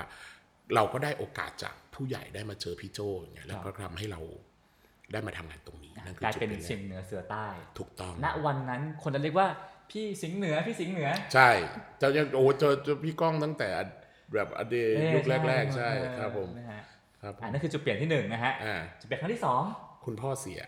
[0.74, 4.20] เราก็ได้โอกาสจากผู้ใหญ่ได้มาเจอพี่โจอย่างเงี้ยแล้วก็ทำให้เรา
[5.12, 7.46] ได้มาทำงานตรงนี้นั่นคืกอลายจุดเป็นเปลี่ยนแรสิงกห์เหนือเสือใต้
[7.78, 9.48] ถูกต้อง ณวันนั้นคนจะเรียกว่า
[9.90, 11.50] พี่สิงห์เหนือพี่สิงห์เหนือ ใช่
[11.98, 13.70] เจะยังโอ้เจอเจอพี่ก้องตั้งแต่
[14.35, 16.74] แบบอดีตเอ๊ะยุคแรก ๆ ใช่เออครับผมนะฮะ
[17.25, 19.63] ครับผมอันนั้นคือจุดเปลี่ยนที่หนึ่งนะฮะอ่าจุดเปลี่ยนครั้งที่สอง
[20.05, 20.61] คุณพ่อเสีย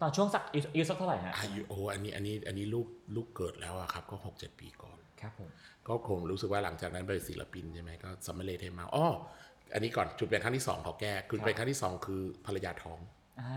[0.00, 5.48] ตอนช่วงสักอายุอายุสักเท่าไหร่ฮะอายุโอ้อันนี้อันนี้อันนี้ลูกลูกเกิดแล้วอะครับ ก็หกเจ็ดปีก่อนครับผม
[5.88, 9.06] ก็คงรู้สึกว่าหลังจากนั้นเป็นศิลปินใช่ไหมก็ซัมเมอร์เลเทมาอ้อ
[9.74, 12.98] อันนี้ก่อนจุดเปลี่ยนครั้งที่สองขอแก้จุดเปลี่ยนครั้งที่สองคือภรรยาท้อง
[13.40, 13.52] อ่า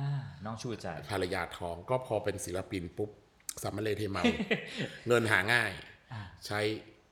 [0.46, 3.10] น้องชูใจภรรยาท้องก็พอเป็นศิลปินปุ๊บ
[3.64, 4.24] ซัมเมอร์เลเทมา
[5.08, 5.72] เงินหาง่าย
[6.14, 6.60] อ่าใช้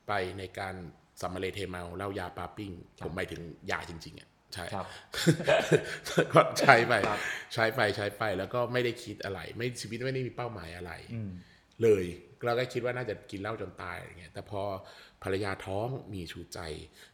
[0.06, 0.74] ไปในการ
[1.20, 2.72] ซัมเมอร์เลเทมาเหล้ายาปาปิ้ง
[3.04, 4.86] ผมหมายถึงยาจริงๆอะ ใช่ครับ
[6.32, 7.20] ก็ใช้ไปครับ
[7.54, 11.30] ใช้ไปใช้ไปแล้วก็ไม่ได้คิดอะไร ไม่ชีวิตไม่ได้มีเป้าหมายอะไรอืม
[11.82, 12.04] เลย
[12.44, 14.62] เราก็คิดว่าน่าจะกินเหล้าจนตายอะไรเงี้ยแต่พอ
[15.22, 16.58] ภรรยาท้องมีชูใจ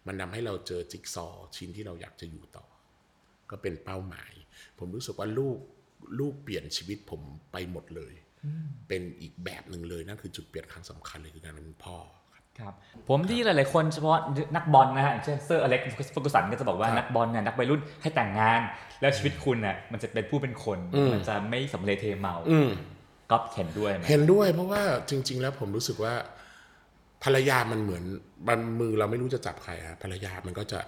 [0.06, 2.66] มันนำให้เราเจอจิ๊กซอว์ชิ้นที่เราอยากจะอยู่ต่อ
[3.50, 4.32] ก็เป็นเป้าหมาย
[4.78, 5.58] ผมรู้สึกว่าลูก
[6.18, 7.20] ลูกเปลี่ยนชีวิตผม
[7.52, 8.14] ไปหมดเลย
[8.88, 11.96] เป็นอีกแบบหนึ่งเลยนั่นคือจุดเปลี่ยนครั้งสำคัญเลยคือการเป็นพ่อ
[12.60, 14.16] ครับครับผมที่หลายๆคนเฉพาะ
[14.54, 18.60] นักบอลนะฮะอย่างเช่นเซอร์อเล็กซ์เฟอร์กูสันก็จะบอกว่าครับนักบอลเนี่ยนักวัยรุ่นให้แต่งงาน
[19.00, 22.70] แล้วชีวิตคุณน่ะมันจะเป็นผู้เป็นคนอืมมันจะไม่สำมะเลเทเมาอืม
[23.30, 26.14] ก๊อฟเห็นด้วยไหมเห็นด้วยเพราะว่าจริง ๆ แล้วผมรู้สึกว่า
[27.24, 28.04] ภรรยามันเหมือน
[28.48, 30.80] มันมือเราไม่รู้จะจับใครฮะภรรยามันก็จะ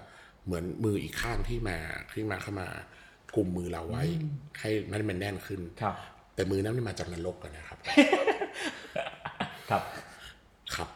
[0.46, 1.78] เหมือนมืออีกข้างที่มา
[2.12, 2.68] ที่มาเข้ามา
[3.34, 4.04] กลุ่มมือเราไว้
[4.60, 5.94] ให้มันมันแน่นขึ้นครับ
[6.34, 7.78] แต่มือนั้นมันมาจากนรกกันนะครับ
[9.70, 9.82] ครับ
[10.76, 10.88] ครับ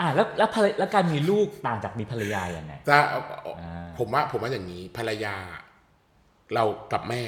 [0.00, 5.34] อ่าแล้วแล้วภรรแล้วการมีลูกต่างจากมีภรรยาอย่างไงแต่เอาเอาอ่า ผมว่าผมว่าอย่างนี้ภรรยา
[6.54, 7.22] เรากับแม่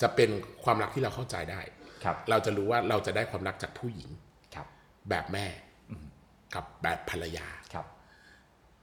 [0.00, 0.30] จะเป็น
[0.64, 1.60] ความรักที่เราเข้าใจได้
[2.04, 4.08] ครับ เราจะรู้ว่าเราจะได้ความรักจากผู้หญิง
[4.54, 4.66] ครับ
[5.10, 5.46] แบบแม่
[6.54, 7.86] กับแบบภรรยา ครับ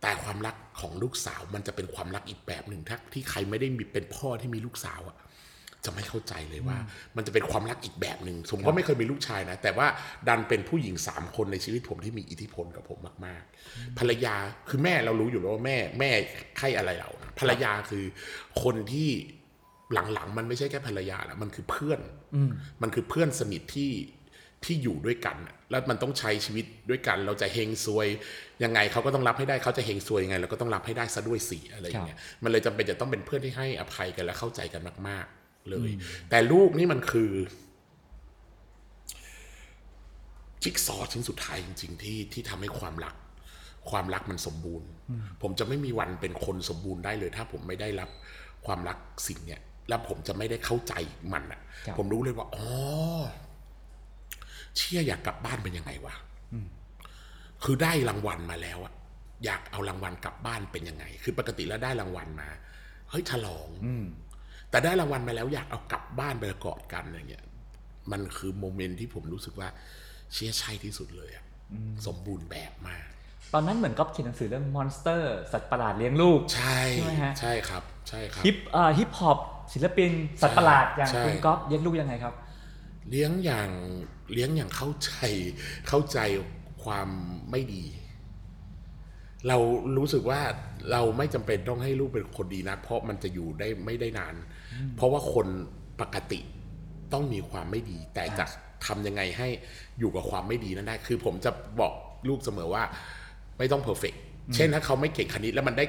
[0.02, 5.16] แต่ความรักของลูกสาวมันจะเป็นความรักอีกแบบหนึ่งถ้าที่ใครไม่ได้มีเป็นพ่อที่มีลูกสาวอะ
[5.86, 6.78] จะไม่เข้าใจเลยว่า
[7.16, 9.88] มันจะเป็นความรักอีกแบบหนึ่งผมก็ไม่เคยมีลูกชายนะแต่ว่า
[10.28, 14.36] ดันเป็นผู้หญิงสามคนในชีวิตผมที่มีอิทธิพลกับผมมาก ๆ ภรรยา
[14.70, 16.12] คือแม่เรารู้อยู่แล้วว่าแม่แม่
[16.60, 18.06] ให้อะไรเรานะภรรยาคือ
[18.64, 19.10] คนที่
[19.94, 22.00] หลังๆ มันไม่ใช่แค่ภรรยาแล้วมันคือเพื่อน
[22.82, 23.92] มันคือเพื่อนสนิทที่
[24.66, 28.08] ที่อยู่ด้วยกันน่ะแล้วมันต้องใช้ชีวิตด้วยกัน เราจะเฮงซวย
[28.64, 35.90] ยังไงเขาก็ต้องรับให้ได้เขาจะเฮงซวยยังไงเราก็ต้องรับให้ได้ซะด้วยสิอะไรอย่างเงี้ยมันเลยจำเป็นจะต้องเป็นเพื่อนที่ให้อภัยกันและเข้าใจกันมากๆ เลย
[36.30, 37.32] แต่ลูกนี่มันคือ
[40.64, 43.16] จิ๊กซอว์ชิ้นสุดท้ายจริง ๆ ที่ที่ทำให้ความรัก
[43.90, 44.88] ความรักมันสมบูรณ์
[45.42, 48.10] ผมจะไม่มีวันเป็นคนสมบูรณ์ได้เลย ถ้าผมไม่ได้รับ
[48.66, 48.98] ความรัก
[49.28, 50.94] สิ่งเนี้ยแล้วผมจะไม่ได้เข้าใจ
[51.34, 52.68] มันอะครับผมรู้เลยว่าอ๋อ
[54.76, 56.16] เชี่ยอยากกลับบ้านเป็นยังไงวะ
[57.64, 58.94] คือได้รางวัลมาแล้วอะ
[59.46, 62.50] อยากเอารางวัลกลับบ้านเป็นยังไง คือปกติแล้วได้รางวัลมา
[63.10, 64.06] เฮ้ยฉลองอืม
[64.74, 67.46] แต่ได้รางวัลมาแล้วอยากเอากลับบ้านไปกอดกันอะไรเงี้ย
[68.12, 69.68] มันคือ moment ที่ผมรู้สึกว่า
[70.34, 71.46] เชี่ยใช่ที่สุดเลยอะ
[72.08, 73.06] สมบูรณ์แบบมาก
[73.54, 79.40] ตอนนั้นเหมือนก๊อฟเขียนหนังสือเรื่อง monster สัตว์ประหลาดเลี้ยงลูก ใช่ใช่ไหมฮะใช่ครับใช่ครับฮิปเอ่อฮิปฮอป
[79.74, 82.34] ศิลปินสัตว์ประหลาดอย่างใช่คุณก๊อฟเลี้ยงลูกยังไงครับ
[83.10, 83.70] เลี้ยงอย่าง
[84.34, 85.12] เลี้ยงอย่างเข้าใจ
[85.88, 86.20] เข้าใจ
[86.84, 87.10] ความ
[87.52, 87.86] ไม่ดี
[89.48, 89.58] เรา
[89.98, 90.42] รู้สึกว่า
[90.92, 94.36] เราไม่จำเป็นต้องให้ลูกเป็นคนดีนัก เพราะมันจะอยู่ได้ไม่ได้นาน
[94.96, 95.48] เพราะว่าคน
[96.02, 96.40] ปกติ
[97.14, 98.46] ต้องมีความไม่ดี แต่จะ
[98.86, 99.48] ทำยังไงให้
[100.00, 101.94] อยู่กับความไม่ดีนั้นได้ คือผมจะบอก
[102.30, 102.84] ลูกเสมอว่า
[103.58, 104.14] ไม่ต้องเพอร์เฟก
[104.56, 105.86] เช่นถ้าเขาไม่เก่งคณิตแล้วมันได้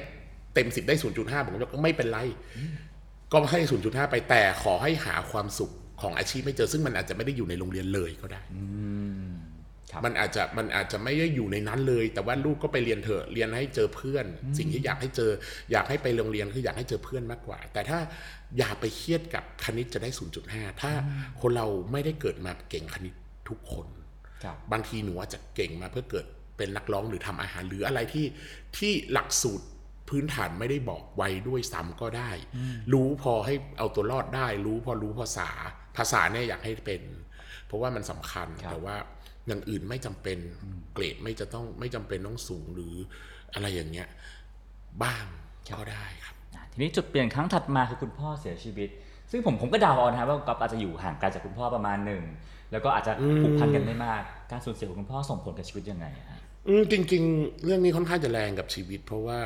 [0.53, 2.19] เต็มสิบได้ศูนย์จุดห้าผมก็ไม่เป็นไร
[3.31, 5.71] ก็ให้0.5ไปแต่ขอให้หาความสุข
[6.01, 8.67] ของอาชีพไม่เจอซึ่งมันอาจจะไม่ได้อยู่ในโรงเรียนเลยก็ได้ครับ
[10.05, 14.25] มันอาจจะมันอาจจะไม่ได้อยู่ในนั้นเลย แต่ว่าลูกก็ไปเรียนเถอะเรียนให้เจอเพื่อน
[14.57, 15.31] สิ่งที่อยากให้เจอ
[15.71, 17.99] อยากให้ไปโรงเรียนคืออยากให้เจอเพื่อนมากกว่า แต่ถ้า
[18.57, 20.09] อย่าไปเครียดกับคณิตจะได้
[20.45, 20.91] 0.5 ถ้า
[21.41, 23.13] คนเราไม่ได้เกิดมาเก่งคณิต
[23.49, 23.87] ทุกคน
[24.43, 26.25] ครับบางทีหนูอาจจะเก่งมาเพื่อเกิด
[26.57, 28.25] เป็นนักร้องหรือทำอาหารหรืออะไรที่
[28.77, 29.65] ที่หลักสูตร
[30.09, 32.31] พื้นฐานไม่ได้บอกไว้ด้วยซ้ำก็ได้
[32.93, 35.49] รู้พอให้เอาตัวรอดได้ รู้พอรู้ภาษา
[35.97, 37.01] ภาษาเนี่ยอยากให้เป็น
[37.67, 38.95] เพราะว่ามันสำคัญครับแต่ว่า
[39.47, 40.37] อย่างอื่นไม่จำเป็น
[40.93, 42.93] เกรดไม่จะต้องไม่จำเป็นต้องสูงหรือ
[43.53, 44.07] อะไรอย่างเงี้ย
[45.03, 45.25] บ้าง
[45.69, 48.89] ก็ได้ครับอะทีนี้จุดเปลี่ยนครั้งถัดมาคือคุณพ่อเสียชีวิต
[49.31, 52.23] ซึ่งผมผมก็เดาเอานะครับว่าก๊อฟอาจจะอยู่ห่างไกลจากคุณพ่อประมาณหนึ่ง
[52.71, 59.37] แล้วก็อาจจะผูกพันกันไม่มาก การสูญเสียของคุณพ่อส่งผลกับชีวิตยังไงอะฮะอืมจริง ๆ เรื่องนี้ค่อนข้างจะแรงกับชีวิต เพราะว่า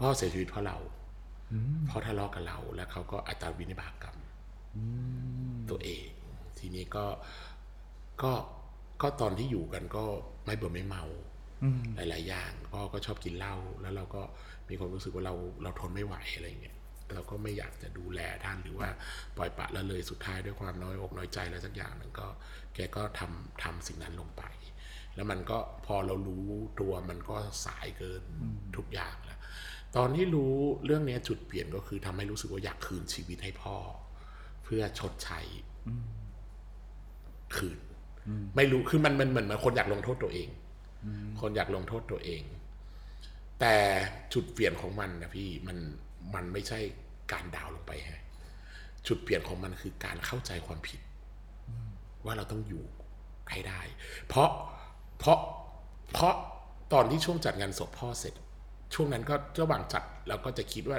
[0.00, 0.76] พ่อเสียชีวิตเพราะเรา
[1.88, 4.16] พ่อทะเลาะกับเราแล้วเขาก็อัตราวินิบากกรรม
[5.70, 6.06] ตัวเอง
[6.58, 7.06] ทีนี้ก็
[8.22, 8.32] ก็
[9.02, 10.04] ก็ตอนที่อยู่กันก็
[10.46, 11.04] ไม่เบื่อไม่เมา
[11.94, 14.22] หลาย ๆ อย่างพ่อก็ชอบกินเหล้าแล้วเราก็
[14.68, 16.76] มีความรู้สึกว่าเราเราทนไม่ไหวอะไรเงี้ย
[17.14, 18.88] เราก็ไม่อยากจะดูแลท่านหรือว่า
[19.36, 22.28] ปล่อยปละละเลยสุดท้ายด้วยความน้อยอกน้อยใจอะไรสักอย่างหนึ่งก็
[22.74, 24.42] แกก็ทำทำสิ่งนั้นลงไป
[25.14, 26.46] แล้วมันก็พอเรารู้
[26.80, 28.22] ตัวมันก็สายเกิน
[28.76, 29.38] ทุกอย่างแล้ว
[29.96, 30.54] ตอนที่รู้
[30.84, 33.76] เรื่องเนี้ยจุดเปลี่ยนก็คือทำให้รู้สึกว่าอยากคืนชีวิตให้พ่อ
[34.64, 35.40] เพื่อชดใช้
[37.56, 37.78] คืน
[38.56, 40.48] ไม่รู้คือมันมันเหมือนมันคนอยากลงโทษตัวเอง
[41.40, 42.42] คนอยากลงโทษตัวเอง
[43.60, 43.74] แต่
[44.34, 45.76] จุดเปลี่ยนของมันนะพี่มัน
[46.34, 46.78] มันไม่ใช่
[47.32, 48.22] การดาวน์ลงไปฮะ
[49.06, 51.00] จุดเปลี่ยนของมันคือการเข้าใจความผิด
[52.24, 52.84] ว่าเราต้องอยู่
[53.50, 53.80] ให้ได้
[54.28, 54.50] เพราะ
[55.18, 55.38] เพราะ
[56.12, 56.34] เพราะ
[56.92, 58.34] ตอนที่ช่วงจัดงานศพพ่อเสร็จ
[58.94, 60.98] ช่วงนั้นก็ระหว่างจัดเราก็จะคิดว่า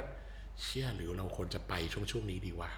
[0.62, 2.70] เชื่อหรือเราควรจะไปช่วงช่วงนี้ดีวะ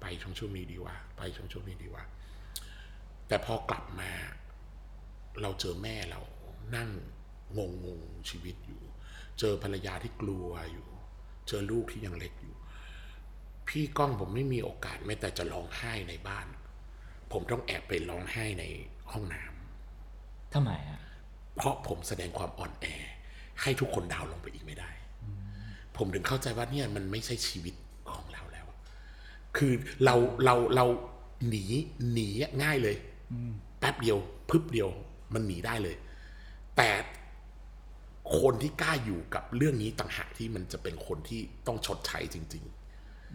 [0.00, 2.02] ไปช่วงช่วงนี้ดีวะไปช่วงช่วงนี้ดีวะ
[3.30, 4.10] แต่พอกลับมา
[5.42, 6.20] เราเจอแม่เรา
[6.76, 6.90] นั่ง
[7.56, 8.82] งงงๆชีวิตอยู่
[9.38, 10.88] เจอภรรยาที่กลัวอยู่
[11.48, 12.54] เจอลูกที่ยังเล็กอยู่
[13.68, 16.46] พี่ก้องผมไม่มีโอกาสแม้แต่จะร้องไห้ในบ้าน
[17.32, 18.64] ผมต้องแอบไปร้องไห้ใน
[19.12, 21.00] ห้องน้ำทำไมอะ
[21.56, 22.86] เพราะผมแสดงความอ่อนแอ
[23.62, 24.90] ให้ทุกคนดาวน์ลงไปอีกไม่ได้
[25.96, 27.74] ผมถึงเข้าใจว่าเนี่ยมันไม่ใช่ชีวิต
[28.12, 28.66] ของเราแล้ว
[29.56, 29.72] คือ
[30.04, 30.14] เรา
[30.44, 30.86] เราเรา
[31.48, 31.64] หนี
[32.12, 32.96] หนีอะง่ายเลย
[33.78, 34.18] แป๊บเดียว
[34.50, 34.88] พึบเดียว
[35.34, 35.96] มันหนีได้เลย
[36.76, 36.90] แต่
[38.40, 42.64] คนที่กล้าอยู่กับเรื่องนี้ต่างหากที่มันจะเป็นคนที่ต้องชดใช้จริง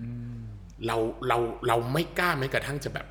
[0.07, 3.07] ๆเราเราเราไม่กล้าแม้กระทั่งจะแบบ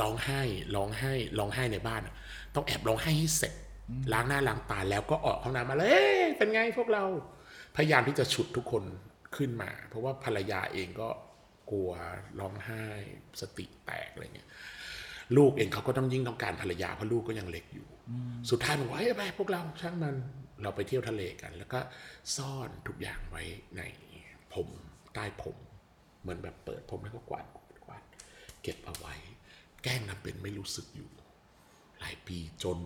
[0.00, 0.40] ร้องไห้
[0.74, 2.14] ร้องไห้ร้องไห้ในบ้านอะ
[2.54, 3.54] ต้องแอบร้องไห้ให้เสร็จ
[4.12, 7.04] ล้างหน้าล้างตาแล้วก็ออกห้องน้ำมาเลยเอ้ยเป็นไงพวกเรา
[7.76, 8.84] พยายามที่จะฉุดทุกคน
[9.36, 11.08] ขึ้นมา เพราะว่าภรรยาเองก็
[11.70, 11.90] กลัว
[12.40, 12.84] ร้องไห้
[13.40, 14.50] สติแตกอะไรเงี้ย
[15.36, 17.86] ลูกเองเขาก็ต้องยิ่งต้องการภรรยาเพราะลูกก็ยังเล็กอยู่
[18.50, 20.14] สุดท้ายผมว่าเฮ้ยไปพวกเราช่างมัน
[20.62, 21.80] เราไปเที่ยวทะเลกัน แล้วก็
[22.36, 23.42] ซ่อนทุกอย่างไว้
[23.76, 23.80] ใน
[24.54, 24.68] ผม
[25.14, 25.56] ใต้ผม
[26.20, 28.02] เหมือนแบบเปิดผมแล้วก็กวาดกวาดกวาด
[28.62, 29.14] เก็บเอาไว้
[29.82, 31.10] แกล้งทำเป็นไม่รู้สึกอยู่
[32.00, 32.78] หลายปีจน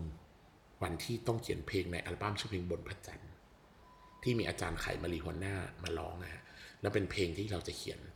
[0.82, 3.32] วันที่ต้องเขียนเพลงในอัลบั้มชื่อเพลงบนพระจันทร์
[4.22, 6.42] ที่มีอาจารย์ไขมารีหัวหน้ามาร้องนะฮะ
[6.80, 8.08] แล้วเป็นเพลงที่เราจะเขียนถึง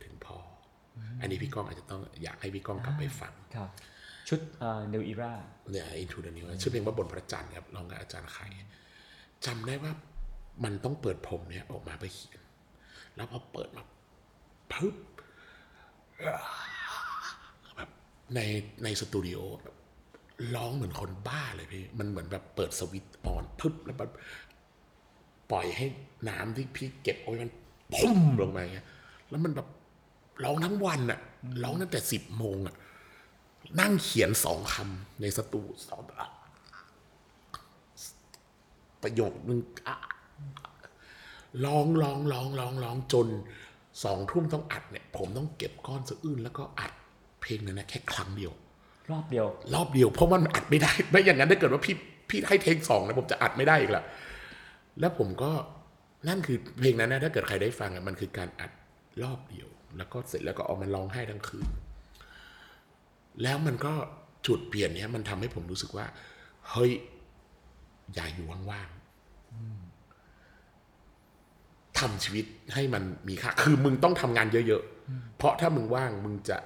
[1.01, 3.69] อออันนี้พี่ก้องอาจจะต้องอยากให้พี่ก้องกลับไปฟังครับ
[4.29, 5.33] ชุดเอ่อ New Era
[5.71, 8.45] เนี่ย Into the New ชื่อเพลงว่าบนพระจันทร์ครับร้องกับอาจารย์ไข่
[9.45, 9.91] จำได้ว่า
[10.63, 12.41] มันต้องเปิดผมเนี่ยออกมาไปเขียน
[13.15, 13.83] แล้วพอเปิดมา
[14.71, 14.95] ปึ๊บ
[17.75, 17.89] แบบ
[18.35, 18.39] ใน
[18.83, 19.75] ในสตูดิโอแบบ
[20.55, 24.11] ร้องเหมือนคนบ้าเลยพี่ มันเหมือนแบบเปิดสวิตช์ออนปึ๊บแล้วแบบ
[25.51, 25.85] ปล่อยให้
[26.29, 27.51] น้ำที่พี่เก็บเอาไว้มัน
[27.95, 28.87] พุ่มลงมาอย่างเงี้ย
[29.29, 29.67] แล้วมันแบบ
[30.43, 31.19] ร้องทั้งวันอะ
[31.63, 32.75] ร้องตั้งแต่สิบโมงอะ
[33.79, 36.29] นั่งเขียนสองคำในสตูสองอะ
[39.03, 39.95] ประโยคนึงอะ
[41.65, 43.27] ร้องร้องร้องร้องร้องจน
[44.03, 46.91] สองทุ่มต้องอัดเนี่ย ผมต้องเก็บก้อนสะอื้นแล้วก็อัด
[47.41, 48.51] เพลงนั้นนะแค่ครั้งเดียว
[49.11, 51.95] รอบเดียว รอบเดียวเพราะมันอัดไม่ได้ ไม่อย่างนั้นถ้าเกิดว่าพี่
[52.29, 54.03] พี่ให้เทคสองนะผมจะอัดไม่ได้อีกละ
[54.99, 55.51] แล้วผมก็
[56.27, 58.71] นั่นคือเพลงนั้นนะถ้าเกิดใครได้ฟังอะมันคือการอัด
[59.23, 61.67] รอบเดียว แล้วก็เสร็จแล้วก็เอามันร้องไห้ทั้งคืน
[63.43, 63.93] แล้วมันก็
[64.47, 66.05] จุดเปลี่ยนเนี้ยมันทำให้ผมรู้สึกว่า
[66.69, 66.91] เฮ้ย
[68.13, 68.97] อย่าอยู่ว่างๆ
[71.99, 76.57] ทำชีวิตให้มันมีค่า คือมึงต้องทำงานเยอะๆ เพราะถ้ามึงว่างมึงจะ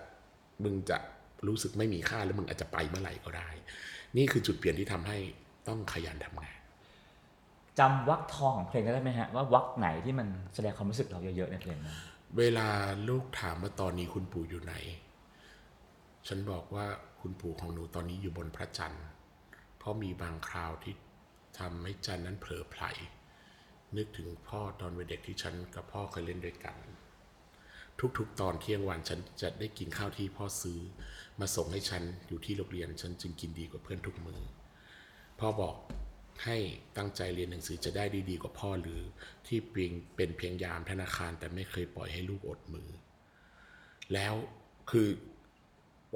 [0.63, 0.97] มึงจะ
[1.47, 3.49] รู้สึกไม่มีค่าแล้วมึงอาจจะไปเมื่อไหร่ก็ได้
[4.17, 5.17] นี่คือจุดเปลี่ยนที่ทำให้
[5.67, 6.57] ต้องขยันทำงาน
[7.79, 11.95] จำวักทองของเพลงได้ไหมฮะว่าวักไหนที่มันแสดงความรู้สึกเราเยอะๆในเพลงนั้น
[12.38, 12.69] เวลา
[13.10, 14.76] ลูกถามว่าตอนนี้คุณปู่อยู่ไหน
[16.28, 16.86] ฉันบอกว่า
[17.21, 19.06] คุณปู่ของหนูตอนนี้อยู่บนพระจันทร์
[19.78, 20.93] เพราะมีบางคราวที่
[21.60, 22.84] ทำให้จันทร์นั้นเผลอไผล
[23.98, 26.78] นึกถึงพ่อตอนเป็นเด็กที่ฉันกับพ่อเคยเล่นด้วยกัน
[28.17, 30.80] ทุกๆ ตอนเที่ยงวันฉันจะได้กินข้าวที่พ่อซื้อ
[31.39, 34.41] มาส่งให้ฉันอยู่ที่โรงเรียนฉันจึงกินดีกว่าเพื่อนทุกมือ
[35.39, 35.76] พ่อบอก
[36.43, 36.58] ให้
[36.98, 39.02] ตั้งใจเรียนหนังสือจะได้ดีดีกว่าพ่อหรือ
[39.48, 42.89] ที่เพียงเป็นเพียงยามธนาคารแต่ไม่เคยปล่อยให้ลูกอดมือ
[44.13, 44.34] แล้ว
[44.91, 45.08] คือ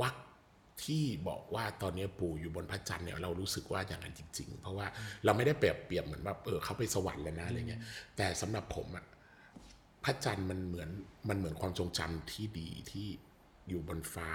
[0.02, 0.16] วัก
[0.84, 4.88] ที่บอกว่าตอนนี้ปู่อยู่บนพระจันทร์เนี่ยเรารู้สึกว่าอย่างนั้นจริง ๆ เพราะว่า
[5.26, 7.82] เราไม่ได้เปรียบเปรียบเหมือนว่าเออเขาไปสวรรค์แล้วนะอะไรเงี้ย
[8.18, 9.06] แต่สำหรับผมอะ
[10.04, 10.90] พระจันทร์มันเหมือน
[11.30, 13.08] มันเหมือนความทรงจำที่ดีที่
[13.70, 14.30] อยู่บนฟ้า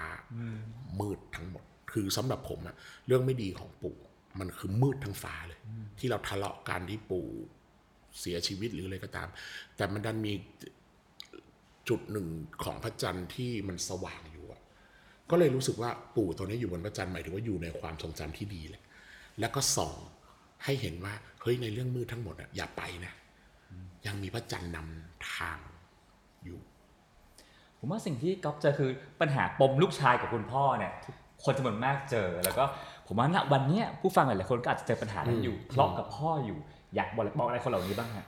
[0.99, 2.75] มืดทั้งหมด คือสำหรับผมอะ
[3.07, 3.97] เรื่องไม่ดีของปู่
[4.39, 5.59] มันคือมืดทั้งฟ้าเลย
[5.99, 7.27] ที่เราทะเลาะกันที่ปู่
[8.19, 9.27] เสียชีวิตหรืออะไรก็ตาม
[9.75, 10.33] แต่มันดันมี
[11.89, 12.27] จุดหนึ่ง
[12.63, 14.61] ของพระจันทร์ที่มันสว่างอยู่อะ
[15.29, 18.83] ก็เลยรู้สึกว่าปู่ตัวนี้อยู่บนพระจันทร์หมายถึงว่าอยู่ในความทรงจำที่ดีแหละ
[19.39, 19.93] แล้วก็ส่อง
[20.63, 23.13] ให้เห็นว่าเฮ้ยในเรื่องมืดทั้งหมดอะอย่าไปนะ
[24.05, 25.59] ยังมีพระจันทร์นำทาง
[26.45, 26.59] อยู่
[27.79, 28.89] ผมว่าสิ่งที่ก๊อฟเจอคือ
[29.21, 30.91] ปัญหาปมลูกชายกับคุณพ่อเนี่ย
[31.43, 32.63] คนจำนวนมากเจอแล้วก็
[33.07, 36.57] ผมว่าณวันเนี้ยผู้ฟังหลายๆคนก็อาจจะเจอปัญหานั้นอยู่ทะเลาะกับพ่ออยู่
[36.95, 38.25] อยากบอกบอกอะไรคนเหล่านี้บ้างฮะ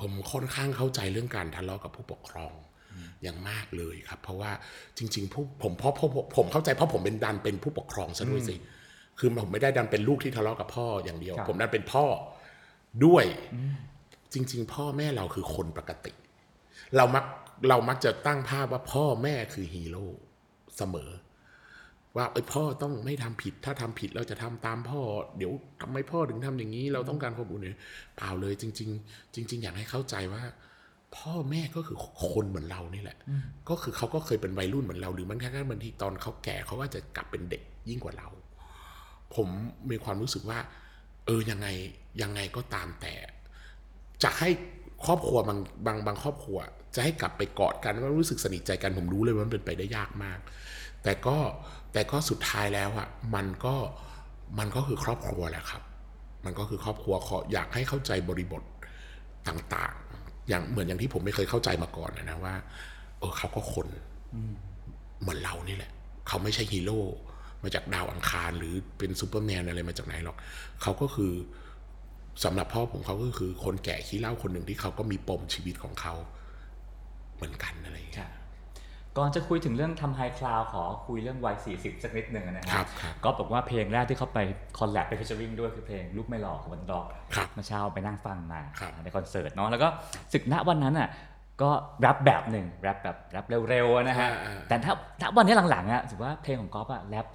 [0.00, 2.54] ผมค่อนข้างเข้าใจเรื่องการทะเลาะกับผู้ปกครอง
[3.22, 4.50] อย่างมากเลยครับ เพราะว่า
[4.98, 8.54] จริง ๆ ผู้ผมเพราะเพราะผมผมเข้าใจเพราะผมเป็นดันเป็นผู้ปกครองซะด้วยสิ
[9.18, 12.04] คือผมไม่ได้ดันเป็นลูกที่ทะเลาะกับพ่ออย่างเดียวครับผมดันเป็นพ่อ
[13.04, 13.24] ด้วย
[14.32, 16.12] จริง ๆ พ่อแม่เราคือคนปกติ
[16.96, 17.24] เรามัก
[17.68, 20.06] เรามักจะตั้งภาพว่าพ่อแม่คือฮีโร่
[20.76, 21.10] เสมอ
[22.16, 25.00] ว่าเอ้ยพ่อต้องไม่ทำผิด ถ้าทำผิดเราจะทำตามพ่อ
[25.38, 27.78] เดี๋ยวทำไมพ่อถึงทำอย่างนี้ เราต้องการความอุ่นเนี่ย
[28.16, 30.42] เปล่าเลยจริง ๆ จริง ๆ อยากให้เข้าใจว่า
[31.16, 31.98] พ่อแม่ก็คือ
[32.30, 33.18] คนเหมือนเรานี่แหละ
[33.68, 38.28] ก็คือเขาก็เคยเป็นวัยรุ่นเหมือนเราหรือมันแค่บางทีตอนเขาแก่เขาก็จะกลับเป็นเด็กยิ่งกว่าเรา
[39.34, 39.48] ผม
[39.90, 40.58] มีความรู้สึกว่า
[41.26, 41.68] เออยังไง
[42.22, 43.14] ยังไงก็ตามแต่
[44.22, 44.50] จะให้
[45.06, 46.58] ครอบครัวบางบางบางครอบครัว
[46.94, 50.38] จะให้กลับไปกอดกันว่ารู้สึกสนิทใจกันผมรู้เลยว่ามันเป็นไปได้ยากมาก
[51.02, 51.36] แต่ก็
[51.94, 53.74] แต่ก็สุดท้ายแล้วอะมันก็
[54.58, 55.82] มันก็คือครอบครัวแหละครับ
[56.44, 58.62] มันก็คือครอบครัวขออยากให้เข้าใจบริบท
[59.48, 62.54] ต่างๆ อย่างเหมือนอย่างที่ผมไม่เคยเข้าใจมาก่อนนะว่า
[63.18, 63.86] เออเขาก็คน
[65.20, 65.90] เหมือนเรานี่แหละ
[66.28, 67.00] เขาไม่ใช่ฮีโร่
[67.62, 70.36] มาจากดาวอังคารหรือเป็นซูเปอร์แมนอะไรมาจากไหนหรอก
[70.82, 71.32] เขาก็คือ
[72.44, 76.14] สำหรับพ่อผมเขาก็คือคนแก่ขี้เหล้าคนหนึ่งที่เขาก็มีปมชีวิตของเขา
[77.36, 78.30] เหมือนกันอะไรอย่างเงี้ย
[79.18, 84.38] ก่อนจะคุยถึงเรื่องทำ High Cloud ขอคุยเรื่องวัย40 สักนิดหนึ่งนะครัฮะบครับ ก็บอกว่าเพลงแรกที่เขาไป
[84.78, 91.08] collab ไป featuring ด้วยคือเพลงลูกไม่หลอกของวันดอกครับเมื่อเช้าไปนั่งฟังมาครับ ในคอนเสิร์ตเนาะแล้วก็ก๊อฟณวันนั้นอะ
[91.62, 97.26] ก็แรปแบบหนึ่งแรปแบบแรปเร็วๆนะฮะ อ่าๆแต่ถ้าณวันนี้หลังๆอะถือว่าเพลงของก๊อฟอะแรป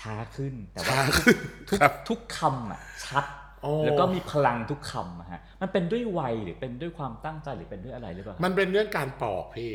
[0.00, 3.45] ช้าขึ้นแต่ว่าทุกทุกครับทุกคำอะชัดโอ้
[3.84, 9.72] แล้วก็มีพลังทุกคำอะฮะ มันเป็นด้วยวัยหรือเป็นด้วยความตั้งใจหรือเป็นด้วยอะไรหรือเปล่า มันเป็นเรื่องการปอกพี่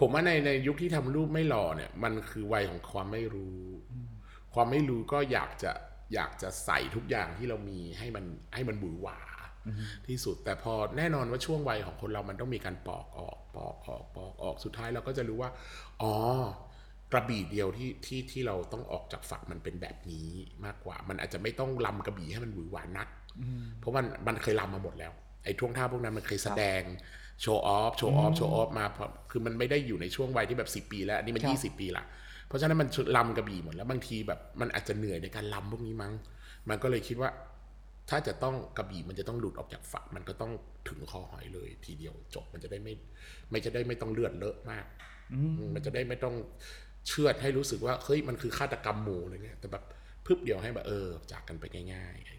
[0.00, 3.62] ผมว่าในในยุคที่ทำรูปไม่หล่อเนี่ย มันคือวัยของความไม่รู้
[4.54, 5.72] ความไม่รู้ก็อยากจะ
[6.14, 9.18] อยากจะใส่ทุกอย่างที่เรามีให้มันให้มันบือหวา
[10.08, 15.50] ที่สุด แต่พอแน่นอนว่าช่วงวัยของคนเรามันต้องมีการปอกออกปอกออกปอกออกสุดท้ายเราก็จะรู้ว่า
[16.02, 16.14] อ๋อ
[17.12, 20.28] กระบี่เดียวที่ที่ที่เราต้องออกจากฝักมันเป็นแบบนี้
[20.64, 23.08] มากกว่า มันอาจจะไม่ต้องลำกระบี่ให้มันหวือหวานัก
[23.80, 25.12] เพราะมันมันเคยลำมาหมดแล้ว
[25.44, 26.82] ไอ้ท่วงท่าพวกนั้นมันเคยแสดง
[27.42, 32.04] โชว์ออฟโชว์ออฟโชว์ออฟมาพอคือมันไม่ได้อยู่ในช่วงวัยที่แบบสิปีแล้วอันนี้มันครับยี่สิบปีละ
[32.46, 36.12] เพราะฉะนั้นมันลำกระบี่หมดแล้วบางทีแบบมันอาจจะเหนื่อยในการลำพวกนี้มั้ง
[36.68, 37.30] มันก็เลยคิดว่า
[38.10, 40.52] ถ้าจะต้องกระบี่มันจะต้องหลุดออกจากฝักมันก็ต้อง
[40.88, 42.94] ถึงคอหอยเลย ทีเดียวจบมันจะได้ไม่
[43.50, 44.84] ไม่จะได้ไม่ต้องเลือดเลอะมาก
[45.74, 46.34] มันจะได้ไม่ต้อง
[47.06, 49.84] เชือดให้รู้สึกว่าเฮ้ยมันคือฆาตกรรมหมู่อะไรเงี้ยแต่แบบ
[50.26, 52.37] พึบเดียวให้แบบเออจากกันไปง่ายๆ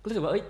[0.00, 0.44] ก็รู้สึกว่าเอ้ย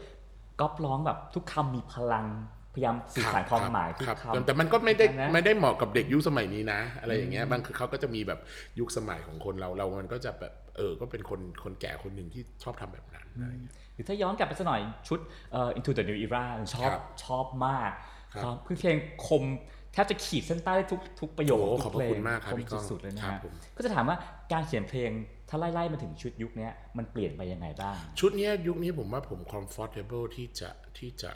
[0.60, 2.26] ก๊อปร้องแบบทุกคำมีพลัง
[2.74, 8.40] พยายามสื่อสารความหมายทุกรับคำแต่มันก็ไม่ได้นะไม่ได้เหมาะกับเด็กยุคสมัยนี้นะ อะไรอย่างเงี้ยบางคือเขาก็จะมีแบบ
[8.78, 15.18] ยุคสมัยของคนเราเรา มันก็จะแบบเออ ก็เป็นคนคนแก่คนหนึ่งที่ชอบทำแบบนั้นอะไรอย่างเงี้ยหรือถ้าย้อนกลับไปสักหน่อยชุด
[15.52, 17.90] เอ่อ Into the New Era ชอบครับชอบมาก
[18.34, 19.44] ครับความคือเพลงคม
[19.92, 24.16] แทบจะขีดเส้นใต้ได้ทุกทุกประโยคโอ้ทุขอบกพระเพลงคุณมากครับคมพี่ก้องสุดๆเลยนะครัฮะบผมก็จะถามว่า
[24.52, 25.10] การเขียนเพลง
[25.48, 31.32] ถ้าไล่ๆมาถึงชุดยุคเนี้ยมันเปลี่ยนไปยังไงบ้าง ชุดเนี้ยยุคนี้ผมว่าผม comfortable ที่จะที่จะ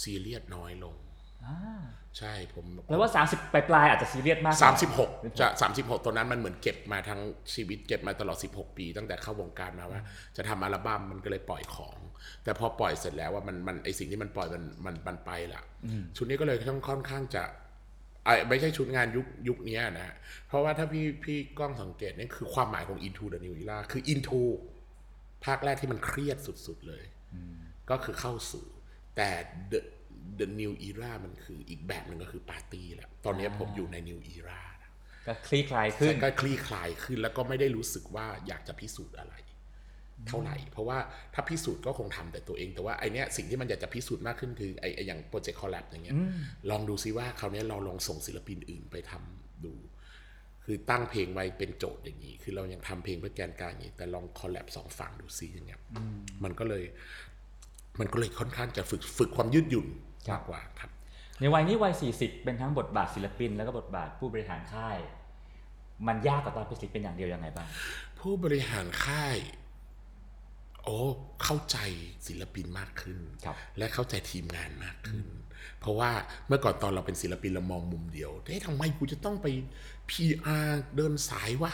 [0.00, 0.94] ซีเรียสน้อยลง
[1.44, 1.58] อ่า
[2.18, 7.20] ใช่ผมแปลว่า 30 ปลายๆอาจจะซีเรียสมากกว่สามสิบหกจะสามสิบหกตอนนั้นมันเหมือนเก็บมาทั้ง
[7.54, 10.00] ชีวิตเก็บมาตลอดสิบหกปี ตั้งแต่เข้าวงการมาว่า
[10.36, 11.98] จะทำอัลบั้มมันก็เลยปล่อยของ
[12.44, 15.62] แต่พอปล่อยเสร็จแล้วว่ามันมันไอสิ่งที่มันปล่อยมันมันมันไปละ
[16.16, 17.44] ชุดนี้ก็เลยต้องค่อนข้างจะ
[18.24, 20.16] ไอไม่ใช่ชุดงานยุคยุคเนี้ยนะฮะ
[20.48, 24.42] เพราะว่าถ้าพี่พี่ก้องสังเกตนี่คือความหมายของ Into the New Era คือ Into
[25.44, 27.04] ภาคแรกที่มันเครียดสุด ๆ เลย
[27.90, 28.64] ก็คือเข้าสู่
[29.16, 29.30] แต่
[29.72, 29.80] the
[30.38, 34.90] the new era มันคืออีกแบบหนึ่งก็คือปาร์ตี้แหละตอนนี้ผมอยู่ใน new era นะ
[35.26, 39.34] ก็คลี่คลายขึ้นก็คลี่คลายขึ้นแล้วก็ไม่ได้รู้สึกว่าอยากจะพิสูจน์อะไร
[40.28, 40.98] เท่าไหร่ เพราะว่า
[41.34, 46.16] ถ้าพิสูจน์ก็คงทำแต่ตัวเอง แต่ว่าไอเนี้ยสิ่งที่มันอยากจะพิสูจน์มากขึ้นคือไอไออย่างโปรเจกต์ collab อย่างเงี้ย
[46.70, 49.74] ลองดูซิว่าคราวเนี้ยเราลองส่งศิลปินอื่นไปทำดู
[50.64, 55.80] คือตั้งเพลงไว้เป็นโจทย์อย่างนี้ คือเรายังทำเพลงเพื่อแกนกลางอย่างนี้ แต่ลองคอลแลบสองฝั่งดูซิอย่างเงี้ย
[56.44, 56.84] มันก็เลย
[58.00, 59.86] มันก็เลยค่อนข้างจะฝึกฝึกความยืดหยุ่น
[60.30, 60.90] มากกว่าครับ
[61.40, 64.98] ในวัยนี้วัย 40 เป็นทั้งบทบาทศิลปิน แล้วก็บทบาทผู้บริหารค่าย
[66.06, 67.66] มันยากกว่าตอนเป็นศิลปินอย่างเดียวยังไงบ้าง
[68.18, 69.36] ผู้บริหารค่าย
[70.84, 70.98] โอ้
[71.42, 71.78] เข้าใจ
[72.26, 75.26] ศิลปินมากขึ้นครับและเข้าใจทีมงานมากขึ้น
[75.80, 76.10] เพราะว่า
[76.46, 79.46] เมื่อก่อนตอนเราเป็นศิลปินเรามองมุมเดียวเฮ้ยทำไมกูจะต้องไป
[80.10, 80.66] PR
[80.96, 81.72] เดินสายวะ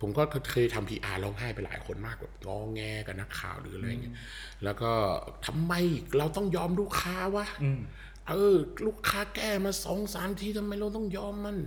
[0.00, 4.16] ผมก็เคยทำ PR ร้องไห้ไปหลายคนมากแบบงอแงกับนักข่าวหรืออะไรเงี้ย
[4.64, 4.90] แล้วก็
[5.46, 5.72] ทำไม
[6.18, 7.46] เราต้องยอมลูกค้าวะ
[8.28, 8.56] เออ
[8.86, 11.58] ลูกค้าแก้มาสองสามทีทำไมเราต้องยอมมัน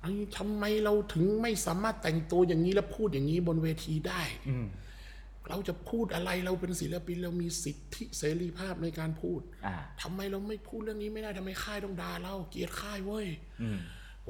[0.00, 4.22] ไอ้ทำไมเราถึงไม่สามารถแต่งตัวอย่างนี้แล้วพูดอย่างนี้บนเวทีได้
[5.48, 13.26] เราจะพูดอะไรเราเป็นศิลปินเรามีสิทธิเสรีภาพในการพูดอ่าทำไมเราไม่พูดเรื่องนี้ไม่ได้ทำไมค่ายต้องด่าเราเกลียดค่ายเว้ย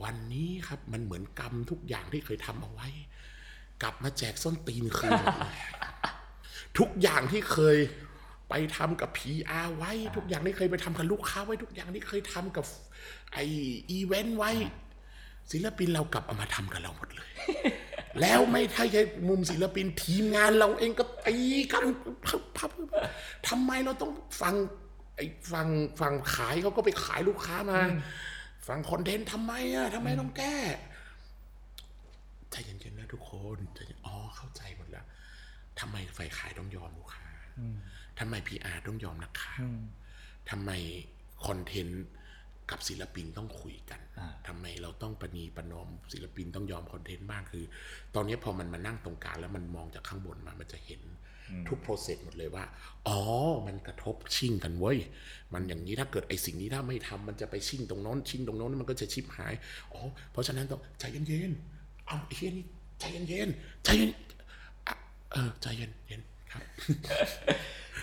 [0.03, 2.89] วันนี้ครับมันเหมือนกรรมทุกอย่างที่เคยทำเอาไว้
[3.83, 5.59] กลับมาแจกส้นตีนคืนหมดเลย
[6.79, 7.79] ทุกอย่างที่เคย
[8.49, 12.65] ไปทำกับ PR ไว้ ทุกอย่างที่เคยไปทำกับลูกค้าไว้ ทุกอย่างที่เคยทำกับ
[13.33, 13.39] ไอ
[13.91, 14.51] อีเวนต์ไว้
[15.51, 17.31] ศิลปินเรากลับเอามาทำกับเราหมดเลย
[18.21, 21.37] แล้วไม่ใช่แค่มุมศิลปินทีมงานเราเองก็ตี
[21.73, 21.85] กัน
[22.57, 22.71] พับ
[23.49, 24.55] ทำไมเราต้องฟัง
[25.17, 25.69] ไอ้ฟัง
[26.01, 27.81] ฟังขายเขาก็ไปขายลูกค้ามา
[28.69, 30.57] ฟังคอนเทนต์ทำไมอะทำไมต้องแก้
[32.51, 35.05] ใจเย็นๆนะทุกคนใจเย็นอ๋อเข้าใจหมดแล้ว
[35.81, 37.27] ทำไมฝ่ายขายต้องยอมลูกค้า
[38.19, 39.69] ทำไมพีอาร์ต้องยอมนักข่าว
[40.51, 40.71] ทำไม
[41.47, 42.05] คอนเทนต์
[42.71, 47.65] กับศิลปินต้องคุยกันอ่าทำไมเราต้องประนีประนอมศิลปินต้องยอมคอนเทนต์บ้างคือ
[48.15, 51.03] ตอนนี้พอมันมานั่งตรงกลางแล้วมันมองจากข้างบนมา มันจะเห็น
[51.69, 52.65] ทุกโปรเซสหมดเลยว่า
[53.09, 53.19] อ๋อ
[53.67, 54.99] มันกระทบชิ่งกันเว้ย
[55.53, 59.55] มันอย่างนี้ถ้าเกิดไอ้สิ่งนี้ถ้าไม่ทำมันจะไปชิ่งตรงโน้นชิ่งตรงโน้นมันก็จะชิบหาย
[59.93, 60.01] อ๋อ
[60.33, 62.67] เพราะฉะนั้นต้องใจเย็นๆ เอาไอ้เฮียนี่
[62.99, 64.11] ใจเย็นๆ ใจเย็น
[64.87, 64.95] อะ
[65.33, 66.30] เออใจเย็นๆครับ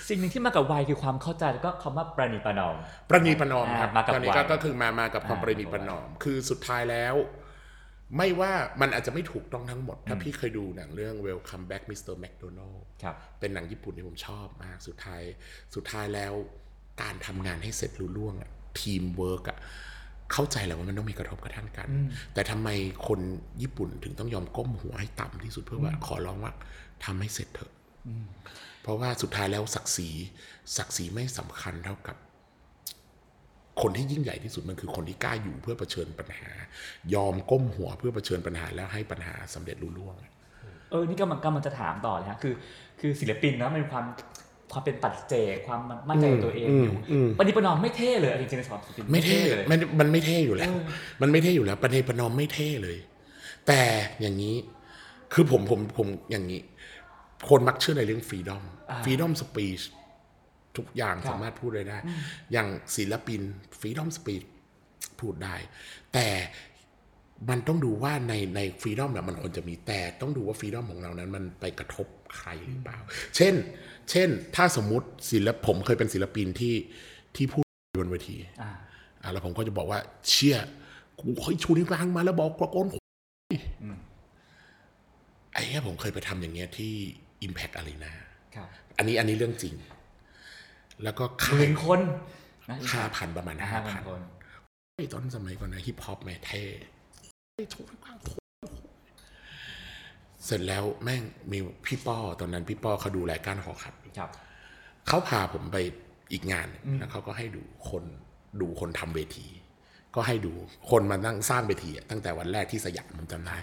[0.08, 2.76] สิ่งหนึ่งที่มากับวัยคือความเข้าใจแล้วก็คำว่าประนีประนอม
[3.10, 7.16] ประนีประนอมครับอ่ามากับตอนนี้ก็วัย ก็คือมามากับความอ่าประนีประนอม คือสุดท้ายแล้ว
[8.18, 12.16] ไม่ว่ามันอาจจะไม่ถูกต้องทั้งหมด ถ้าพี่เคยดูหนังเรื่อง Welcome Back Mr.
[12.24, 15.22] McDonald ครับ เป็นหนังญี่ปุ่นที่ผมชอบมากสุดท้าย
[15.76, 16.34] สุดท้ายแล้ว
[17.02, 18.50] การทำงานให้เสร็จรุ่ล่วงอะ
[18.82, 19.58] ทีมเวิร์กอะ
[20.34, 21.88] เข้าใจแหละว่ามันต้องมีกระทบกระทั่งกัน
[22.34, 22.70] แต่ทำไม
[23.08, 23.20] คน
[23.62, 26.54] ญี่ปุ่นถึงต้องยอมก้มหัวให้ต่ำที่สุดเพื่อว่าขอร้องว่า
[27.06, 27.72] ทำให้เสร็จเถอะ
[28.82, 30.10] เพราะว่าสุดท้ายแล้วศักดิ์ศรี
[30.78, 32.18] ศักดิ์ศรีไม่สำคัญเท่ากับ
[33.82, 36.50] คนที่ยิ่งใหญ่ที่สุดมันคือคนที่กล้าอยู่เพื่อเผชิญปัญหา
[37.14, 40.16] ยอมก้มหัวเพื่อเผชิญปัญหาแล้วให้ปัญหาสำเร็จรุ่ล่วง
[40.92, 42.54] เออนี่ก็มันก็มันจะถามต่อเลยฮะคือ
[43.00, 44.06] คือศิลปินนะมันมีความ
[44.72, 50.84] ความเป็นปัจเจกความมั่นใจในตัวเองอยู่อืมปฏิปนอมไม่เท่เลยจริงๆในสำหรับศิลปินไม่เท่เลยมันมันไม่เท่อยู่แล้วเออ
[51.22, 52.98] มันไม่เท่อยู่แล้วประเดประนอมไม่เท่เลย
[53.68, 53.82] แต่
[54.22, 54.56] อย่างนี้
[55.34, 56.62] คือผมผมผมอย่างนี้
[57.50, 58.64] คนมักเชื่อในเรื่อง freedom
[59.04, 59.82] freedom speech
[60.78, 61.98] ทุกอย่างสามารถพูดเลยได้
[62.52, 63.42] อย่างศิลปิน
[63.80, 64.44] freedom speech
[65.20, 65.56] พูดได้
[66.14, 66.28] แต่
[67.50, 72.08] มันต้องดูว่าในใน freedom เนี่ยมันควรจะมีแต่ต้องดูว่า freedom ของเรานั้น มันไปกระทบ
[72.38, 73.00] ใครหรือเปล่า
[73.36, 73.54] เช่น
[74.12, 76.76] เช่น ถ้าสมมุติศิลปผมเคยเป็นศิลปินที่
[77.36, 77.66] ที่พูด
[78.00, 78.72] บนเวทีอ่า
[79.22, 80.58] อะแล้วผมก็จะบอกว่า เชี่ย
[81.20, 82.88] กูเคยชูนิ้วกลางมาแล้วบอกตะโกน
[85.54, 86.96] ไอ้เนี้ยผมเคยไปทำอย่างเงี้ยที่
[87.46, 88.12] Impact Arena
[88.56, 88.68] ครับ
[88.98, 89.76] อันนี้อันนี้เรื่องจริง
[91.04, 92.00] แล้วก็หค่ามื่นคน
[92.70, 94.22] นะห้าพันประมาณห้าห้าพัพันนคน
[95.14, 96.64] ตอนสมัยก่อนนะฮิปฮอปแม่เท่
[97.74, 98.18] ชูนิ้วกลาง
[100.46, 104.30] เสร็จแล้วแม่งมีพี่ป้อตอนนั้นพี่ป้อเขาดูรายการหอขับอยู่ครับ
[105.08, 105.78] เขาพาผมไป
[106.32, 108.04] อีกงานหนึ่งแล้วเขาก็ให้ดูคน
[108.62, 109.48] ดูคนทำเวที
[110.16, 110.54] ก็ให้ดู
[110.90, 113.58] คนมานั่งสร้างเวทีอะตั้งแต่วันแรกที่สยามผมจำได้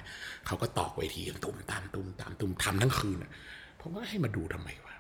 [0.47, 3.18] เขาก็ตอกเวทีกันตุ้มตามตุ้มตามตุ้มทำทั้งคืน
[3.85, 4.97] อะผมว่าให้มาดูทำไมวะ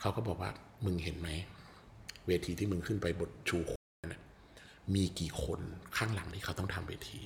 [0.00, 0.50] เขาก็บอกว่า
[0.84, 1.28] มึงเห็นไหม
[2.26, 3.58] เวทีที่มึงขึ้นไปบทชู
[4.12, 4.20] น่ะ
[4.94, 5.60] มีกี่คน
[5.96, 7.20] ข้างหลังที่เขาต้องทำเวที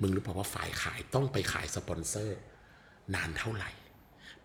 [0.00, 2.38] มึงรู้เปล่าว่าฝ่ายขายต้องไปขายสปอนเซอร์
[3.14, 3.70] นานเท่าไหร่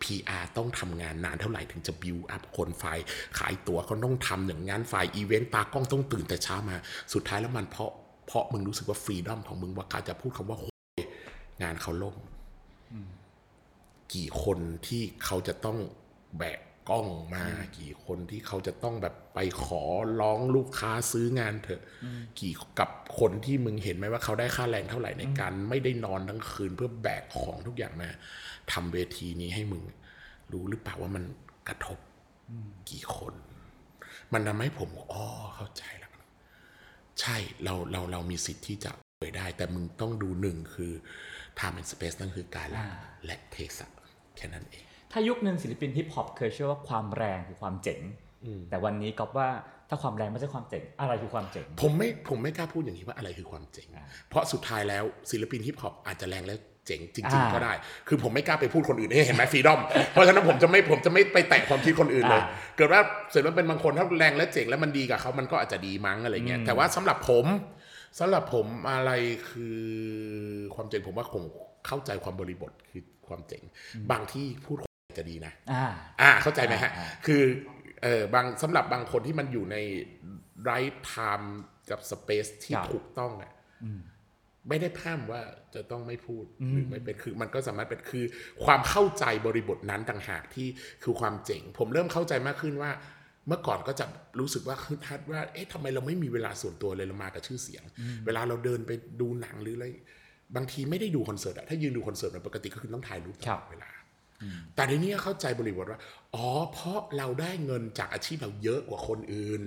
[0.02, 2.98] PR ต้องทำงานนานเท่าไหร่ถึงจะบิวอัพคนฝ่าย
[3.38, 6.76] ขายตั๋วเขาต้องทำอย่างงานฝ่ายอีเวนต์ตากล้องต้องตื่นแต่เช้ามา
[7.14, 7.90] สุดท้ายแล้วมันเพราะ
[8.26, 12.16] เพราะมึงรู้สึกว่าฟรีดอมของมึงว่าการจะพูดคำว่าโงานเขาล่ม
[14.14, 15.78] กี่คนที่เขาจะต้อง
[16.38, 17.44] แบกกล้องมา
[17.78, 19.82] กี่คนที่เขาจะต้องแบบไปขอ
[20.20, 21.82] ร้องลูกค้าซื้องานเถอะ
[22.40, 28.10] กี่กับคนที่มึงเห็นไหมว่าเขาได้ค่าแรงเท่าไหร่ในการ ไม่ได้นอนทั้งคืนเพื่อแบกของทุกอย่างมา
[28.72, 29.82] ทำเวทีนี้ให้มึง
[30.52, 31.24] รู้หรือเปล่าว่ามัน
[31.68, 31.98] กระทบ
[32.90, 33.34] กี่คน
[34.32, 36.10] มันทำให้ผมอ๋อเข้าใจแล้ว
[37.20, 40.92] ใช่เราเราเรามีสิทธิ์ที่จะเผยได้ แต่มึงต้องดูหนึ่งคือ
[41.58, 42.90] time and space นั่นคือการละอ่า
[43.26, 43.88] และเทศะ
[44.40, 48.00] แค่นั้นเอง ถ้ายุคหนึ่งศิลปินฮิปฮอปเคยเชื่อว่าความแรงคือความเจ๋ง
[48.70, 49.48] แต่วันนี้ก๊อฟว่า
[49.88, 57.72] ถ้าความแรงไม่ใช่ความเจ๋ง อะไรคือความเจ๋ง ผมไม่ผมไม่กล้าพูดอย่างนี้ว่าอะไรคือความเจ๋งอ่าเพราะสุดท้ายแล้วศิลปินฮิปฮอปอาจจะแรงและเจ๋งจริงอ่าๆก็ได้
[58.08, 59.80] คือผมไม่กล้าไปพูดคนอื่นเห็นไหม freedom
[60.12, 63.00] เพราะฉะนั้นผมจะไม่ผมจะไม่ไปแตะความคิดคนอื่นเลยอ่าเกิดว่า
[63.34, 67.46] ศิลปินบางคนถ้าแรงและเจ๋งแล้วมันดีกับเขามันก็อาจจะดีมั้งอะไรเงี้ยแต่ว่าสำหรับผม
[68.18, 69.10] สำหรับผมอะไร
[69.50, 69.80] คือ
[70.74, 71.42] ความเจ๋งผมว่าคง
[71.86, 73.62] เข้าใจความบริบทคือ ความเจ๋ง
[74.10, 74.76] บางที่พูด
[75.18, 75.84] จะดีนะอ่า
[76.20, 77.42] อ่าเข้าใจไหมฮะอ่าคือ
[78.02, 79.76] เออบางสำหรับบางคนที่มันอยู่ใน
[80.62, 81.58] right time
[81.90, 83.52] กับ space ที่ครับถูกต้องอะ
[84.68, 85.42] ไม่ได้ห้ามว่า
[85.74, 88.24] จะต้องไม่พูดหรือไม่เป็นคือมันก็สามารถเป็นคือ
[88.64, 90.68] ความเข้าใจบริบทนั้นต่างหากที่
[91.02, 92.90] คือความเจ๋ง ผมเริ่มเข้าใจมากขึ้นว่า
[93.46, 94.06] เมื่อก่อนก็จะ
[94.40, 97.82] รู้สึกว่าคือทัดว่าเอ๊ะทำไมเราไม่มีเวลาส่วนตัวเลยเรามากับชื่อเสียง
[98.26, 99.86] เวลาเราเดินไปดูหนังหรืออะไร
[100.56, 103.90] บางทีไม่ได้ดูคอนเสิร์ตอะถ้ายืนดูคอนเสิร์ตมันปกติก็คือต้องถ่ายรูปตลอดเวลา
[104.74, 106.00] แต่ทีนี้เข้าใจบริบทว่า
[106.34, 109.62] อ๋อ เพราะเราได้เงินจากอาชีพเราเยอะกว่าคนอื่น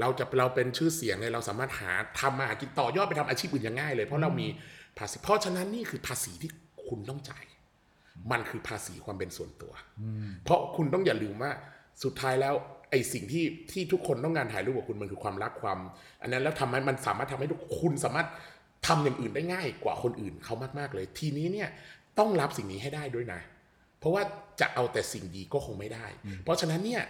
[0.00, 4.46] เราจะเราเป็นชื่อเสียงเลยเราสามารถหาทำมาหากินต่อยอดไปทำอาชีพอื่นยังง่ายเลย เพราะเรามี
[4.98, 6.50] ภาษี เพราะฉะนั้นนี่คือภาษีที่
[6.88, 7.44] คุณต้องจ่าย
[8.30, 9.72] มันคือภาษีความเป็นส่วนตัว
[10.44, 11.52] เพราะคุณต้องอย่าลืมว่า
[12.04, 12.54] สุดท้ายแล้ว
[12.90, 15.78] ไอ้สิ่งที่ที่ทุกคนต้องการถ่ายรูปกับคุณมันคือความรักความ
[16.22, 18.28] อันนั้นแล้วทำให้มันสามารถทำให้ทุกคุณสามารถ
[18.86, 21.68] ทำอย่างอื่นได้ง่ายกว่าคนอื่นเขามากๆเลย ทีนี้เนี่ย
[22.18, 23.40] ต้องรับสิ่งนี้ให้ได้ด้วยนะ
[23.98, 24.22] เพราะว่า
[24.60, 26.06] จะเอาแต่สิ่งดีก็คงไม่ได้
[26.44, 27.02] เพราะฉะนั้นเนี่ย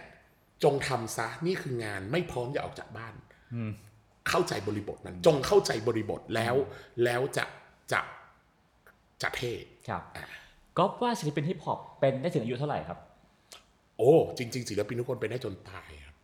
[0.63, 3.13] จงทำซะนี่คืองานไม่พร้อมจะออกจากบ้าน
[4.29, 6.55] เข้าใจบริบทนั้น จงเข้าใจบริบทแล้ว
[7.03, 7.45] แล้วจะ
[7.91, 8.01] จะ
[9.21, 9.53] จะเท่
[9.89, 10.03] ครับ
[10.77, 12.99] ก๊อฟว่าศิลปินฮิปฮอปเป็นได้ถึงอายุเท่าไหร่ครับ
[13.97, 16.15] โอ้จริง ๆ ศิลปินทุกคนเป็นได้จนตายครับ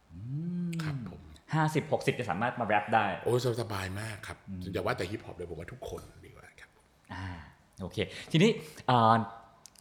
[0.84, 1.22] ครับผม
[1.56, 4.38] ห้าสิบหกสิบจะสามารถมาแรปได้ โอ้สบายมากครับ
[4.74, 6.70] อย่าว่าแต่ฮิปฮอปเลยผมว่าทุกคนดีกว่าครับ
[7.14, 7.26] อ่า
[7.82, 7.98] โอเค
[8.32, 8.52] ทีนี้
[8.88, 9.16] เอ่อ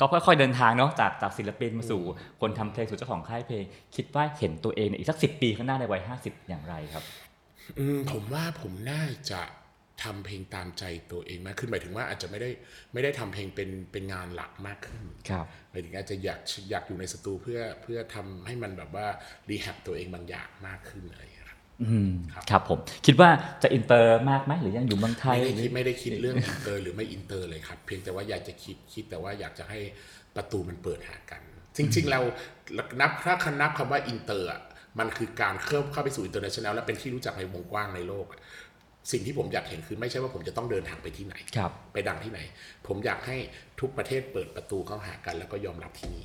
[0.01, 2.03] ก็ค่อยๆเดินทางเนาะจากจากศิลปินมาสู่
[2.41, 3.65] คนทำเพลงสู่เจ้าของค่ายเพลง
[3.97, 7.05] คิดว่าเห็นตัวเองในอีกสักสิปีข้างหน้าในวัยห้าสิบอย่างไรครับ
[7.79, 9.43] อืมผมว่าผมน่าจะ
[10.03, 12.51] ทำเพลงตามใจตัวเองมากขึ้นหมายถึงว่าอาจจะไม่ได้
[12.93, 16.41] ไม่ได้ทำเพลงเป็นเป็นงานหลักมากขึ้นครับหมายถึงอาจจะอยาก
[16.71, 19.07] อยากอยู่ในสตูเพื่อเพื่อทำให้มันแบบว่า
[19.49, 21.38] รีแฮบตัวเองบางอย่างมากขึ้นอะไรอย่างเงี้ย
[21.81, 23.31] ครับอืมครับครับผมคิดว่า
[23.63, 29.79] จะอินเตอร์มากไหมหรือยังอยู่เมืองไทยไม่ได้คิดไม่ได้คิดเรื่องอินเตอร์หรือไม่อินเตอร์เลยครับเพียงแต่ว่าอยากจะคิดคิดแต่ว่าอยากจะให้
[30.37, 31.41] ประตูมันเปิดหากัน
[31.77, 32.21] จริง ๆ เรา
[33.01, 34.61] นับถ้าคันนับคำว่าอินเตอร์อะ
[34.99, 38.41] มันคือการเข้าเข้าไปสู่ international และเป็นที่รู้จักในวงกว้างในโลกอะ
[39.13, 42.41] สิ่งที่ผมอยากเห็นคือไม่ใช่ว่าผมจะต้องเดินทางไปที่ไหนครับไปดังที่ไหน
[42.87, 43.37] ผมอยากให้
[43.81, 46.25] ทุกประเทศเปิดประตูเข้าหากัน แล้วก็ยอมรับที่นี่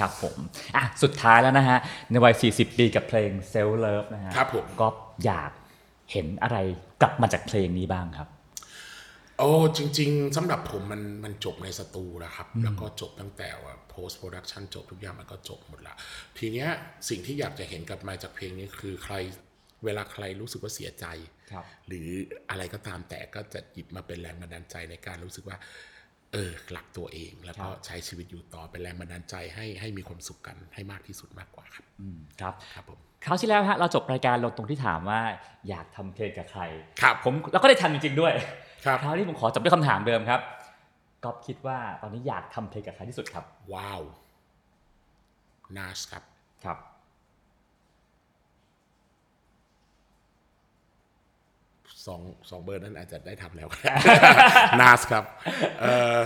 [0.00, 0.36] ครับผม
[0.76, 1.78] อะสุดท้ายแล้วนะฮะ
[2.10, 4.88] ในวัย 40 ปีกับเพลง Self Love นะฮะครับผมก็
[5.24, 5.50] อยาก
[6.12, 6.58] เห็นอะไร
[7.02, 8.28] กลับมาจากเพลงนี้บ้างครับ
[9.38, 15.94] โอ้จริง ๆสำหรับผมมันมันจบในสตูแล้วครับ แล้วก็จบตั้งแต่ว่า post production จบทุกอย่างมันก็จบหมดละ
[16.38, 16.68] ทีเนี้ย
[17.08, 19.14] สิ่งที่อยากจะเห็นกลับมาจากเพลงนี้คือใคร
[19.84, 21.06] เวลาใครรู้สึกว่าเสียใจ
[21.52, 22.08] ครับหรือ
[22.50, 25.58] อะไรก็ตามแต่ก็จะหยิบมาเป็นแรงบันดาลใจในการรู้สึกว่า
[26.32, 35.20] เออหลักตัวเอง แล้วก็ครับใช้ชีวิตอยู่ต่อเป็นแรงบันดาลใจให้ให้มีความสุขกันให้มากที่สุดมากกว่าครับอืมครับครับผมคราวที่แล้วฮะเราจบรายการลงตรงที่ถามว่า
[35.68, 36.62] อยากทำเพลงกับใคร
[37.02, 38.32] ครับผมแล้วก็ได้ทำจริงๆด้วย
[38.84, 40.40] ครับคราวนี้ผมขอจบด้วยคำถามเดิมครับ
[41.24, 44.02] ก๊อฟคิดว่าตอนนี้อยากทำเพลงกับใครที่สุดครับ ว้าว
[45.76, 46.22] นาสครับ
[46.64, 46.78] ครับ
[52.06, 53.68] สองสองเบอร์นั้นอาจจะได้ทำแล้ว
[54.80, 55.24] นาสครับ
[55.80, 56.20] เอ่อ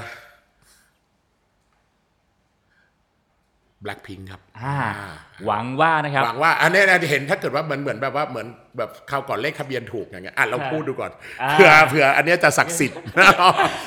[3.85, 5.13] Blackpink ครับอ่าอ่า
[5.47, 8.47] หวังว่านะครับ หวังว่า อันนี้นะเห็นถ้าเกิดว่าเหมือนเหมือนแบบว่าเหมือน
[8.79, 11.13] แบบคราวก่อนเลขทะเบียนถูกอย่างเงี้ยอะเราใช่พูดดูก่อน
[11.43, 12.99] อ่าเผื่อเผื่ออันเนี้ยจะศักดิ์สิทธิ์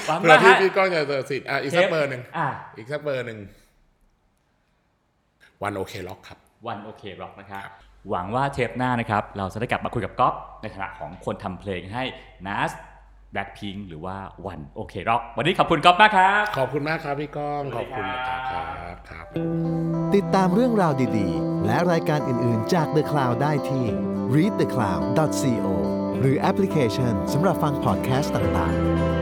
[0.08, 3.40] หวังเผื่อว่าพี่ฮะพี่ก้องจะศักดิ์สิทธิ์อะอีกสักเบอร์หนึ่งอ่าอีกสักเบอร์หนึ่ง
[5.64, 6.38] วันโอเคล็อกครับ
[6.68, 7.70] วันโอเคร็อกนะครับ
[8.10, 12.04] หวังว่าเทปหน้านะครับ เราจะได้กลับมาคุยกับก๊อฟในฐานะของคนทำเพลงให้
[12.48, 12.72] NAS
[13.34, 14.16] Blackpink หรือว่า
[14.48, 18.22] วันโอเคร็อกวันนี้ขอบคุณก๊อฟมากครับ ขอบคุณมากครับพี่ก้อง ขอบคุณสวัส
[18.52, 19.26] ดีนะคครัรับบครับ
[20.16, 23.86] ติดตามเรื่องราวดีๆ และรายการอื่นๆจาก The Cloud ได้ที่
[24.36, 25.68] readthecloud.co
[26.20, 29.19] หรือแอปพลิเคชันสำหรับฟังพอดแคสต์ต่างๆ